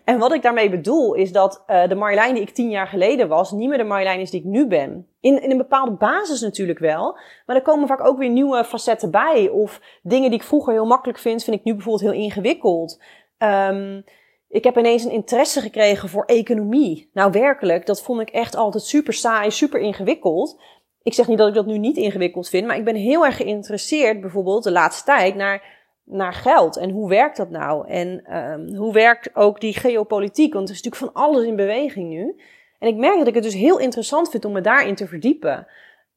En 0.04 0.20
wat 0.20 0.34
ik 0.34 0.42
daarmee 0.42 0.70
bedoel 0.70 1.14
is 1.14 1.32
dat 1.32 1.64
uh, 1.68 1.88
de 1.88 1.96
Marjolein 1.96 2.34
die 2.34 2.44
ik 2.44 2.50
tien 2.50 2.70
jaar 2.70 2.88
geleden 2.88 3.28
was, 3.28 3.52
niet 3.52 3.70
meer 3.70 3.78
de 3.78 3.84
Marjolein 3.84 4.20
is 4.20 4.30
die 4.32 4.40
ik 4.40 4.46
nu 4.46 4.68
ben. 4.68 5.08
In, 5.20 5.42
in 5.42 5.52
een 5.52 5.58
bepaalde 5.58 5.92
basis 5.92 6.42
natuurlijk 6.42 6.80
wel, 6.80 7.18
maar 7.46 7.56
er 7.56 7.62
komen 7.62 7.88
vaak 7.88 8.06
ook 8.06 8.18
weer 8.18 8.30
nieuwe 8.30 8.64
facetten 8.64 9.12
bij. 9.12 9.50
Of 9.50 9.82
dingen 10.04 10.30
die 10.30 10.40
ik 10.40 10.46
vroeger 10.46 10.74
heel 10.74 10.86
makkelijk 10.86 11.20
vind, 11.20 11.44
vind 11.44 11.58
ik 11.58 11.64
nu 11.64 11.74
bijvoorbeeld 11.74 12.12
heel 12.12 12.22
ingewikkeld. 12.22 13.02
Um, 13.38 14.04
ik 14.52 14.64
heb 14.64 14.78
ineens 14.78 15.04
een 15.04 15.12
interesse 15.12 15.62
gekregen 15.62 16.10
voor 16.10 16.26
economie. 16.26 17.10
Nou, 17.14 17.32
werkelijk, 17.32 17.86
dat 17.86 18.02
vond 18.02 18.22
ik 18.22 18.30
echt 18.30 18.56
altijd 18.56 18.84
super 18.84 19.14
saai, 19.14 19.52
super 19.52 19.80
ingewikkeld. 19.80 20.62
Ik 21.04 21.14
zeg 21.14 21.28
niet 21.28 21.38
dat 21.38 21.48
ik 21.48 21.54
dat 21.54 21.66
nu 21.66 21.78
niet 21.78 21.98
ingewikkeld 21.98 22.50
vind, 22.50 22.68
maar 22.68 22.78
ik 22.78 22.86
ben 22.86 22.96
heel 22.96 23.26
erg 23.26 23.36
geïnteresseerd, 23.36 24.22
bijvoorbeeld 24.22 24.64
de 24.64 24.72
laatste 24.72 25.04
tijd, 25.04 25.36
naar, 25.36 25.64
naar 26.04 26.34
geld. 26.34 26.78
En 26.78 26.90
hoe 26.90 27.10
werkt 27.10 27.38
dat 27.38 27.50
nou? 27.50 27.88
En 27.88 28.38
um, 28.38 28.76
hoe 28.76 28.94
werkt 28.94 29.36
ook 29.36 29.60
die 29.60 29.74
geopolitiek? 29.74 30.54
Want 30.54 30.70
er 30.70 30.76
is 30.76 30.82
natuurlijk 30.82 31.14
van 31.14 31.24
alles 31.24 31.46
in 31.46 31.56
beweging 31.56 32.10
nu. 32.10 32.42
En 32.80 32.88
ik 32.88 32.96
merk 32.96 33.18
dat 33.18 33.28
ik 33.28 33.34
het 33.34 33.44
dus 33.44 33.54
heel 33.54 33.80
interessant 33.80 34.30
vind 34.30 34.46
om 34.46 34.52
me 34.52 34.62
daarin 34.62 34.96
te 34.96 35.08
verdiepen. 35.08 35.68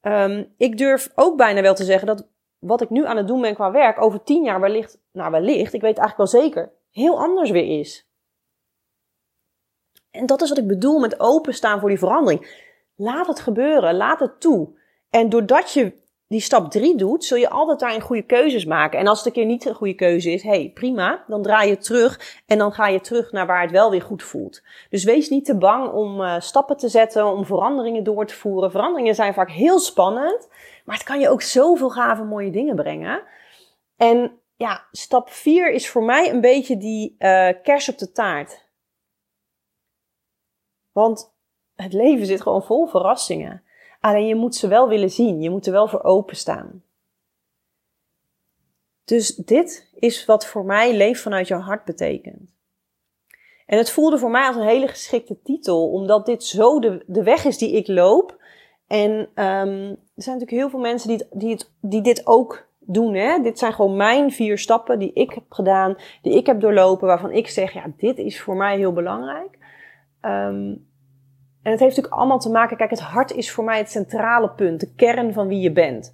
Um, 0.01 0.53
ik 0.57 0.77
durf 0.77 1.11
ook 1.15 1.37
bijna 1.37 1.61
wel 1.61 1.75
te 1.75 1.83
zeggen 1.83 2.07
dat 2.07 2.27
wat 2.59 2.81
ik 2.81 2.89
nu 2.89 3.05
aan 3.05 3.17
het 3.17 3.27
doen 3.27 3.41
ben 3.41 3.53
qua 3.53 3.71
werk, 3.71 4.01
over 4.01 4.23
tien 4.23 4.43
jaar 4.43 4.59
wellicht, 4.59 5.01
nou 5.11 5.31
wellicht, 5.31 5.73
ik 5.73 5.81
weet 5.81 5.97
het 5.97 6.05
eigenlijk 6.05 6.31
wel 6.31 6.41
zeker, 6.41 6.71
heel 6.91 7.19
anders 7.19 7.49
weer 7.49 7.79
is. 7.79 8.04
En 10.15 10.25
dat 10.25 10.41
is 10.41 10.49
wat 10.49 10.57
ik 10.57 10.67
bedoel 10.67 10.99
met 10.99 11.19
openstaan 11.19 11.79
voor 11.79 11.89
die 11.89 11.99
verandering. 11.99 12.63
Laat 12.95 13.27
het 13.27 13.39
gebeuren, 13.39 13.95
laat 13.95 14.19
het 14.19 14.39
toe. 14.39 14.69
En 15.09 15.29
doordat 15.29 15.71
je 15.71 16.03
die 16.27 16.39
stap 16.39 16.71
3 16.71 16.97
doet, 16.97 17.25
zul 17.25 17.37
je 17.37 17.49
altijd 17.49 17.79
daarin 17.79 18.01
goede 18.01 18.21
keuzes 18.21 18.65
maken. 18.65 18.99
En 18.99 19.07
als 19.07 19.17
het 19.17 19.27
een 19.27 19.33
keer 19.33 19.45
niet 19.45 19.65
een 19.65 19.75
goede 19.75 19.93
keuze 19.93 20.31
is, 20.31 20.43
hey, 20.43 20.71
prima, 20.73 21.23
dan 21.27 21.41
draai 21.41 21.69
je 21.69 21.77
terug 21.77 22.41
en 22.45 22.57
dan 22.57 22.71
ga 22.71 22.87
je 22.87 23.01
terug 23.01 23.31
naar 23.31 23.45
waar 23.45 23.61
het 23.61 23.71
wel 23.71 23.91
weer 23.91 24.01
goed 24.01 24.23
voelt. 24.23 24.61
Dus 24.89 25.03
wees 25.03 25.29
niet 25.29 25.45
te 25.45 25.57
bang 25.57 25.91
om 25.91 26.21
uh, 26.21 26.39
stappen 26.39 26.77
te 26.77 26.89
zetten, 26.89 27.25
om 27.25 27.45
veranderingen 27.45 28.03
door 28.03 28.25
te 28.25 28.35
voeren. 28.35 28.71
Veranderingen 28.71 29.15
zijn 29.15 29.33
vaak 29.33 29.51
heel 29.51 29.79
spannend, 29.79 30.47
maar 30.85 30.95
het 30.95 31.05
kan 31.05 31.19
je 31.19 31.29
ook 31.29 31.41
zoveel 31.41 31.89
gave 31.89 32.23
mooie 32.23 32.51
dingen 32.51 32.75
brengen. 32.75 33.23
En 33.97 34.39
ja, 34.55 34.85
stap 34.91 35.29
4 35.29 35.71
is 35.71 35.89
voor 35.89 36.03
mij 36.03 36.29
een 36.29 36.41
beetje 36.41 36.77
die 36.77 37.15
uh, 37.19 37.49
kers 37.63 37.89
op 37.89 37.97
de 37.97 38.11
taart. 38.11 38.64
Want 40.95 41.33
het 41.75 41.93
leven 41.93 42.25
zit 42.25 42.41
gewoon 42.41 42.63
vol 42.63 42.85
verrassingen. 42.85 43.63
Alleen 43.99 44.27
je 44.27 44.35
moet 44.35 44.55
ze 44.55 44.67
wel 44.67 44.87
willen 44.87 45.09
zien. 45.09 45.41
Je 45.41 45.49
moet 45.49 45.65
er 45.65 45.71
wel 45.71 45.87
voor 45.87 46.03
openstaan. 46.03 46.83
Dus 49.05 49.35
dit 49.35 49.91
is 49.95 50.25
wat 50.25 50.45
voor 50.45 50.65
mij 50.65 50.95
leef 50.95 51.21
vanuit 51.21 51.47
jouw 51.47 51.59
hart 51.59 51.85
betekent. 51.85 52.49
En 53.65 53.77
het 53.77 53.91
voelde 53.91 54.17
voor 54.17 54.31
mij 54.31 54.47
als 54.47 54.55
een 54.55 54.67
hele 54.67 54.87
geschikte 54.87 55.41
titel, 55.41 55.91
omdat 55.91 56.25
dit 56.25 56.43
zo 56.43 56.79
de, 56.79 57.03
de 57.07 57.23
weg 57.23 57.45
is 57.45 57.57
die 57.57 57.71
ik 57.71 57.87
loop. 57.87 58.37
En 58.87 59.11
um, 59.11 59.89
er 59.89 60.23
zijn 60.23 60.37
natuurlijk 60.37 60.51
heel 60.51 60.69
veel 60.69 60.79
mensen 60.79 61.07
die, 61.09 61.27
die, 61.31 61.51
het, 61.51 61.71
die 61.81 62.01
dit 62.01 62.27
ook 62.27 62.67
doen. 62.79 63.13
Hè? 63.13 63.41
Dit 63.41 63.59
zijn 63.59 63.73
gewoon 63.73 63.95
mijn 63.95 64.31
vier 64.31 64.57
stappen 64.57 64.99
die 64.99 65.13
ik 65.13 65.31
heb 65.31 65.43
gedaan, 65.49 65.97
die 66.21 66.33
ik 66.33 66.45
heb 66.45 66.61
doorlopen, 66.61 67.07
waarvan 67.07 67.31
ik 67.31 67.47
zeg, 67.47 67.73
ja, 67.73 67.91
dit 67.97 68.17
is 68.17 68.41
voor 68.41 68.55
mij 68.55 68.77
heel 68.77 68.93
belangrijk. 68.93 69.63
Um, 70.25 70.87
en 71.65 71.71
het 71.71 71.79
heeft 71.79 71.95
natuurlijk 71.95 72.21
allemaal 72.21 72.39
te 72.39 72.49
maken, 72.49 72.77
kijk, 72.77 72.89
het 72.89 72.99
hart 72.99 73.31
is 73.31 73.51
voor 73.51 73.63
mij 73.63 73.77
het 73.77 73.91
centrale 73.91 74.49
punt, 74.49 74.79
de 74.79 74.93
kern 74.95 75.33
van 75.33 75.47
wie 75.47 75.59
je 75.59 75.71
bent. 75.71 76.13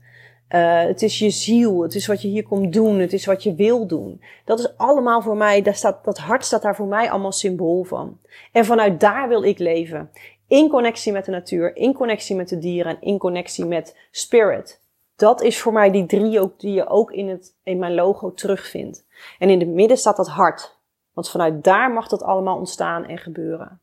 Uh, 0.49 0.81
het 0.81 1.01
is 1.01 1.19
je 1.19 1.29
ziel, 1.29 1.81
het 1.81 1.95
is 1.95 2.07
wat 2.07 2.21
je 2.21 2.27
hier 2.27 2.43
komt 2.43 2.73
doen, 2.73 2.99
het 2.99 3.13
is 3.13 3.25
wat 3.25 3.43
je 3.43 3.55
wil 3.55 3.87
doen. 3.87 4.21
Dat 4.45 4.59
is 4.59 4.77
allemaal 4.77 5.21
voor 5.21 5.37
mij, 5.37 5.61
daar 5.61 5.75
staat, 5.75 6.03
dat 6.03 6.17
hart 6.17 6.45
staat 6.45 6.61
daar 6.61 6.75
voor 6.75 6.87
mij 6.87 7.09
allemaal 7.09 7.31
symbool 7.31 7.83
van. 7.83 8.19
En 8.51 8.65
vanuit 8.65 8.99
daar 8.99 9.27
wil 9.27 9.43
ik 9.43 9.59
leven. 9.59 10.11
In 10.47 10.69
connectie 10.69 11.11
met 11.11 11.25
de 11.25 11.31
natuur, 11.31 11.75
in 11.75 11.93
connectie 11.93 12.35
met 12.35 12.49
de 12.49 12.57
dieren 12.57 12.91
en 12.91 13.01
in 13.01 13.17
connectie 13.17 13.65
met 13.65 13.97
spirit. 14.11 14.81
Dat 15.15 15.41
is 15.41 15.59
voor 15.59 15.73
mij 15.73 15.91
die 15.91 16.05
drie 16.05 16.39
die 16.57 16.73
je 16.73 16.87
ook 16.87 17.11
in, 17.11 17.29
het, 17.29 17.55
in 17.63 17.79
mijn 17.79 17.93
logo 17.93 18.33
terugvindt. 18.33 19.05
En 19.39 19.49
in 19.49 19.59
het 19.59 19.69
midden 19.69 19.97
staat 19.97 20.17
dat 20.17 20.29
hart. 20.29 20.79
Want 21.13 21.29
vanuit 21.29 21.63
daar 21.63 21.91
mag 21.91 22.07
dat 22.07 22.23
allemaal 22.23 22.57
ontstaan 22.57 23.05
en 23.05 23.17
gebeuren. 23.17 23.80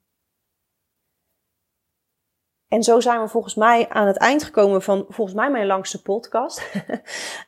En 2.69 2.83
zo 2.83 3.01
zijn 3.01 3.21
we 3.21 3.29
volgens 3.29 3.55
mij 3.55 3.89
aan 3.89 4.07
het 4.07 4.17
eind 4.17 4.43
gekomen 4.43 4.83
van 4.83 5.05
volgens 5.09 5.37
mij 5.37 5.51
mijn 5.51 5.67
langste 5.67 6.03
podcast. 6.03 6.73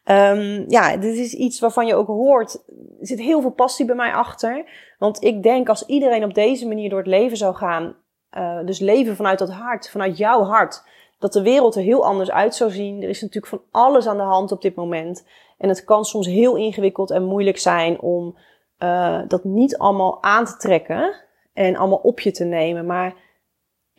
um, 0.05 0.65
ja, 0.77 0.97
dit 0.97 1.17
is 1.17 1.35
iets 1.35 1.61
waarvan 1.61 1.87
je 1.87 1.95
ook 1.95 2.07
hoort. 2.07 2.55
Er 3.01 3.07
zit 3.07 3.21
heel 3.21 3.41
veel 3.41 3.51
passie 3.51 3.87
bij 3.87 3.95
mij 3.95 4.13
achter. 4.13 4.65
Want 4.99 5.25
ik 5.25 5.43
denk 5.43 5.69
als 5.69 5.87
iedereen 5.87 6.25
op 6.25 6.35
deze 6.35 6.69
manier 6.69 6.89
door 6.89 6.99
het 6.99 7.07
leven 7.07 7.37
zou 7.37 7.55
gaan. 7.55 7.97
Uh, 8.37 8.59
dus 8.65 8.79
leven 8.79 9.17
vanuit 9.17 9.39
dat 9.39 9.51
hart, 9.51 9.91
vanuit 9.91 10.19
jouw 10.19 10.43
hart. 10.43 10.83
Dat 11.19 11.33
de 11.33 11.43
wereld 11.43 11.75
er 11.75 11.83
heel 11.83 12.05
anders 12.05 12.31
uit 12.31 12.55
zou 12.55 12.71
zien. 12.71 13.03
Er 13.03 13.09
is 13.09 13.21
natuurlijk 13.21 13.53
van 13.53 13.63
alles 13.71 14.07
aan 14.07 14.17
de 14.17 14.23
hand 14.23 14.53
op 14.53 14.63
dit 14.63 14.75
moment. 14.75 15.27
En 15.59 15.69
het 15.69 15.85
kan 15.85 16.05
soms 16.05 16.27
heel 16.27 16.57
ingewikkeld 16.57 17.11
en 17.11 17.25
moeilijk 17.25 17.59
zijn 17.59 18.01
om 18.01 18.37
uh, 18.79 19.21
dat 19.29 19.45
niet 19.45 19.79
allemaal 19.79 20.23
aan 20.23 20.45
te 20.45 20.57
trekken. 20.57 21.15
En 21.53 21.77
allemaal 21.77 22.01
op 22.03 22.21
je 22.21 22.31
te 22.31 22.45
nemen. 22.45 22.87
Maar 22.87 23.15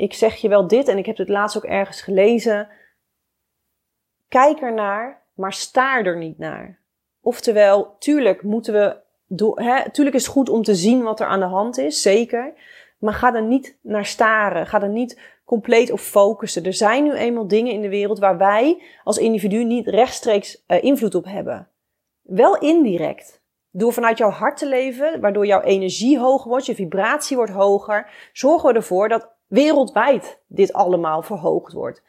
ik 0.01 0.13
zeg 0.13 0.35
je 0.35 0.49
wel 0.49 0.67
dit 0.67 0.87
en 0.87 0.97
ik 0.97 1.05
heb 1.05 1.17
het 1.17 1.29
laatst 1.29 1.57
ook 1.57 1.65
ergens 1.65 2.01
gelezen. 2.01 2.67
Kijk 4.27 4.59
ernaar, 4.59 5.21
maar 5.33 5.53
staar 5.53 6.05
er 6.05 6.17
niet 6.17 6.37
naar. 6.37 6.79
Oftewel, 7.21 7.95
tuurlijk 7.99 8.43
moeten 8.43 8.73
we, 8.73 8.97
tuurlijk 9.91 10.15
is 10.15 10.23
het 10.23 10.33
goed 10.33 10.49
om 10.49 10.63
te 10.63 10.75
zien 10.75 11.03
wat 11.03 11.19
er 11.19 11.27
aan 11.27 11.39
de 11.39 11.45
hand 11.45 11.77
is, 11.77 12.01
zeker. 12.01 12.53
Maar 12.99 13.13
ga 13.13 13.35
er 13.35 13.43
niet 13.43 13.77
naar 13.81 14.05
staren. 14.05 14.67
Ga 14.67 14.81
er 14.81 14.89
niet 14.89 15.21
compleet 15.45 15.91
op 15.91 15.99
focussen. 15.99 16.63
Er 16.63 16.73
zijn 16.73 17.03
nu 17.03 17.13
eenmaal 17.13 17.47
dingen 17.47 17.73
in 17.73 17.81
de 17.81 17.89
wereld 17.89 18.19
waar 18.19 18.37
wij 18.37 18.83
als 19.03 19.17
individu 19.17 19.63
niet 19.63 19.87
rechtstreeks 19.87 20.63
uh, 20.67 20.83
invloed 20.83 21.15
op 21.15 21.25
hebben. 21.25 21.67
Wel 22.21 22.57
indirect. 22.57 23.41
Door 23.71 23.93
vanuit 23.93 24.17
jouw 24.17 24.29
hart 24.29 24.57
te 24.57 24.67
leven, 24.67 25.19
waardoor 25.19 25.45
jouw 25.45 25.61
energie 25.61 26.19
hoger 26.19 26.49
wordt, 26.49 26.65
je 26.65 26.75
vibratie 26.75 27.37
wordt 27.37 27.51
hoger, 27.51 28.29
zorgen 28.33 28.69
we 28.69 28.75
ervoor 28.75 29.09
dat 29.09 29.39
wereldwijd 29.51 30.39
dit 30.47 30.73
allemaal 30.73 31.21
verhoogd 31.21 31.73
wordt. 31.73 32.01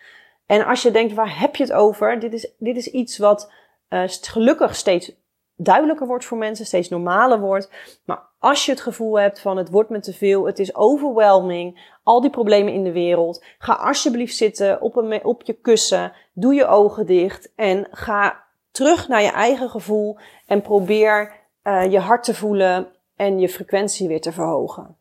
En 0.46 0.64
als 0.64 0.82
je 0.82 0.90
denkt, 0.90 1.14
waar 1.14 1.40
heb 1.40 1.56
je 1.56 1.62
het 1.62 1.72
over? 1.72 2.20
Dit 2.20 2.32
is, 2.32 2.52
dit 2.58 2.76
is 2.76 2.86
iets 2.86 3.18
wat 3.18 3.52
uh, 3.88 4.02
gelukkig 4.06 4.74
steeds 4.74 5.12
duidelijker 5.56 6.06
wordt 6.06 6.24
voor 6.24 6.38
mensen, 6.38 6.66
steeds 6.66 6.88
normaler 6.88 7.40
wordt. 7.40 7.70
Maar 8.04 8.22
als 8.38 8.64
je 8.64 8.70
het 8.72 8.80
gevoel 8.80 9.18
hebt 9.18 9.40
van 9.40 9.56
het 9.56 9.70
wordt 9.70 9.90
me 9.90 10.00
te 10.00 10.12
veel, 10.12 10.46
het 10.46 10.58
is 10.58 10.74
overwhelming, 10.74 11.96
al 12.02 12.20
die 12.20 12.30
problemen 12.30 12.72
in 12.72 12.84
de 12.84 12.92
wereld, 12.92 13.44
ga 13.58 13.72
alsjeblieft 13.72 14.36
zitten 14.36 14.80
op, 14.80 14.96
een, 14.96 15.24
op 15.24 15.42
je 15.42 15.52
kussen, 15.52 16.12
doe 16.32 16.54
je 16.54 16.66
ogen 16.66 17.06
dicht 17.06 17.52
en 17.56 17.86
ga 17.90 18.44
terug 18.70 19.08
naar 19.08 19.22
je 19.22 19.30
eigen 19.30 19.70
gevoel 19.70 20.18
en 20.46 20.62
probeer 20.62 21.32
uh, 21.64 21.92
je 21.92 21.98
hart 21.98 22.24
te 22.24 22.34
voelen 22.34 22.88
en 23.16 23.38
je 23.38 23.48
frequentie 23.48 24.08
weer 24.08 24.20
te 24.20 24.32
verhogen. 24.32 24.96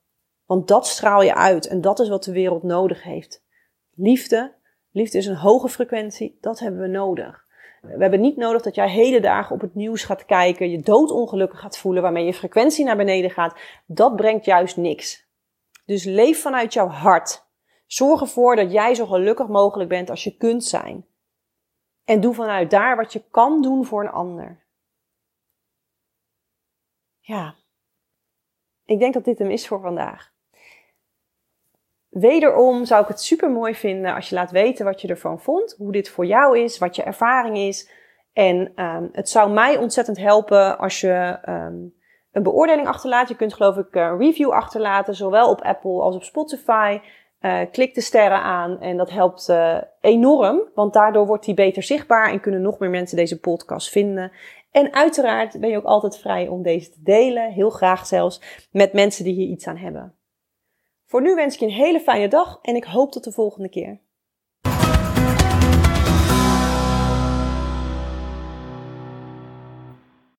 Want 0.51 0.67
dat 0.67 0.87
straal 0.87 1.21
je 1.21 1.35
uit 1.35 1.67
en 1.67 1.81
dat 1.81 1.99
is 1.99 2.09
wat 2.09 2.23
de 2.23 2.31
wereld 2.31 2.63
nodig 2.63 3.03
heeft. 3.03 3.43
Liefde, 3.95 4.53
liefde 4.91 5.17
is 5.17 5.25
een 5.25 5.35
hoge 5.35 5.69
frequentie, 5.69 6.37
dat 6.41 6.59
hebben 6.59 6.81
we 6.81 6.87
nodig. 6.87 7.45
We 7.81 7.97
hebben 7.97 8.21
niet 8.21 8.37
nodig 8.37 8.61
dat 8.61 8.75
jij 8.75 8.89
hele 8.89 9.19
dagen 9.19 9.55
op 9.55 9.61
het 9.61 9.75
nieuws 9.75 10.03
gaat 10.03 10.25
kijken, 10.25 10.69
je 10.69 10.81
doodongelukkig 10.81 11.59
gaat 11.59 11.77
voelen, 11.77 12.01
waarmee 12.01 12.25
je 12.25 12.33
frequentie 12.33 12.85
naar 12.85 12.97
beneden 12.97 13.31
gaat. 13.31 13.59
Dat 13.85 14.15
brengt 14.15 14.45
juist 14.45 14.77
niks. 14.77 15.27
Dus 15.85 16.03
leef 16.03 16.41
vanuit 16.41 16.73
jouw 16.73 16.87
hart. 16.87 17.45
Zorg 17.85 18.21
ervoor 18.21 18.55
dat 18.55 18.71
jij 18.71 18.95
zo 18.95 19.05
gelukkig 19.05 19.47
mogelijk 19.47 19.89
bent 19.89 20.09
als 20.09 20.23
je 20.23 20.37
kunt 20.37 20.63
zijn. 20.63 21.05
En 22.03 22.21
doe 22.21 22.33
vanuit 22.33 22.69
daar 22.69 22.95
wat 22.95 23.13
je 23.13 23.23
kan 23.29 23.61
doen 23.61 23.85
voor 23.85 24.03
een 24.03 24.11
ander. 24.11 24.63
Ja, 27.19 27.55
ik 28.85 28.99
denk 28.99 29.13
dat 29.13 29.25
dit 29.25 29.39
hem 29.39 29.49
is 29.49 29.67
voor 29.67 29.81
vandaag. 29.81 30.31
Wederom 32.11 32.85
zou 32.85 33.01
ik 33.01 33.07
het 33.07 33.21
super 33.21 33.51
mooi 33.51 33.75
vinden 33.75 34.15
als 34.15 34.29
je 34.29 34.35
laat 34.35 34.51
weten 34.51 34.85
wat 34.85 35.01
je 35.01 35.07
ervan 35.07 35.39
vond, 35.39 35.75
hoe 35.77 35.91
dit 35.91 36.09
voor 36.09 36.25
jou 36.25 36.59
is, 36.59 36.77
wat 36.77 36.95
je 36.95 37.03
ervaring 37.03 37.57
is. 37.57 37.89
En 38.33 38.71
um, 38.75 39.09
het 39.11 39.29
zou 39.29 39.51
mij 39.51 39.77
ontzettend 39.77 40.17
helpen 40.17 40.77
als 40.77 41.01
je 41.01 41.39
um, 41.49 41.93
een 42.31 42.43
beoordeling 42.43 42.87
achterlaat. 42.87 43.29
Je 43.29 43.35
kunt 43.35 43.53
geloof 43.53 43.77
ik 43.77 43.95
een 43.95 44.17
review 44.17 44.49
achterlaten, 44.49 45.15
zowel 45.15 45.49
op 45.49 45.61
Apple 45.61 46.01
als 46.01 46.15
op 46.15 46.23
Spotify. 46.23 46.99
Uh, 47.41 47.59
klik 47.71 47.93
de 47.93 48.01
sterren 48.01 48.41
aan 48.41 48.79
en 48.79 48.97
dat 48.97 49.09
helpt 49.09 49.47
uh, 49.49 49.77
enorm, 50.01 50.61
want 50.75 50.93
daardoor 50.93 51.25
wordt 51.25 51.45
die 51.45 51.53
beter 51.53 51.83
zichtbaar 51.83 52.31
en 52.31 52.39
kunnen 52.39 52.61
nog 52.61 52.79
meer 52.79 52.89
mensen 52.89 53.17
deze 53.17 53.39
podcast 53.39 53.89
vinden. 53.89 54.31
En 54.71 54.93
uiteraard 54.93 55.59
ben 55.59 55.69
je 55.69 55.77
ook 55.77 55.83
altijd 55.83 56.17
vrij 56.17 56.47
om 56.47 56.61
deze 56.61 56.89
te 56.89 57.01
delen, 57.03 57.51
heel 57.51 57.69
graag 57.69 58.05
zelfs, 58.05 58.67
met 58.71 58.93
mensen 58.93 59.23
die 59.23 59.33
hier 59.33 59.47
iets 59.47 59.67
aan 59.67 59.77
hebben. 59.77 60.15
Voor 61.11 61.21
nu 61.21 61.35
wens 61.35 61.53
ik 61.53 61.59
je 61.59 61.65
een 61.65 61.71
hele 61.71 61.99
fijne 61.99 62.27
dag 62.27 62.59
en 62.61 62.75
ik 62.75 62.83
hoop 62.83 63.11
tot 63.11 63.23
de 63.23 63.31
volgende 63.31 63.69
keer. 63.69 63.99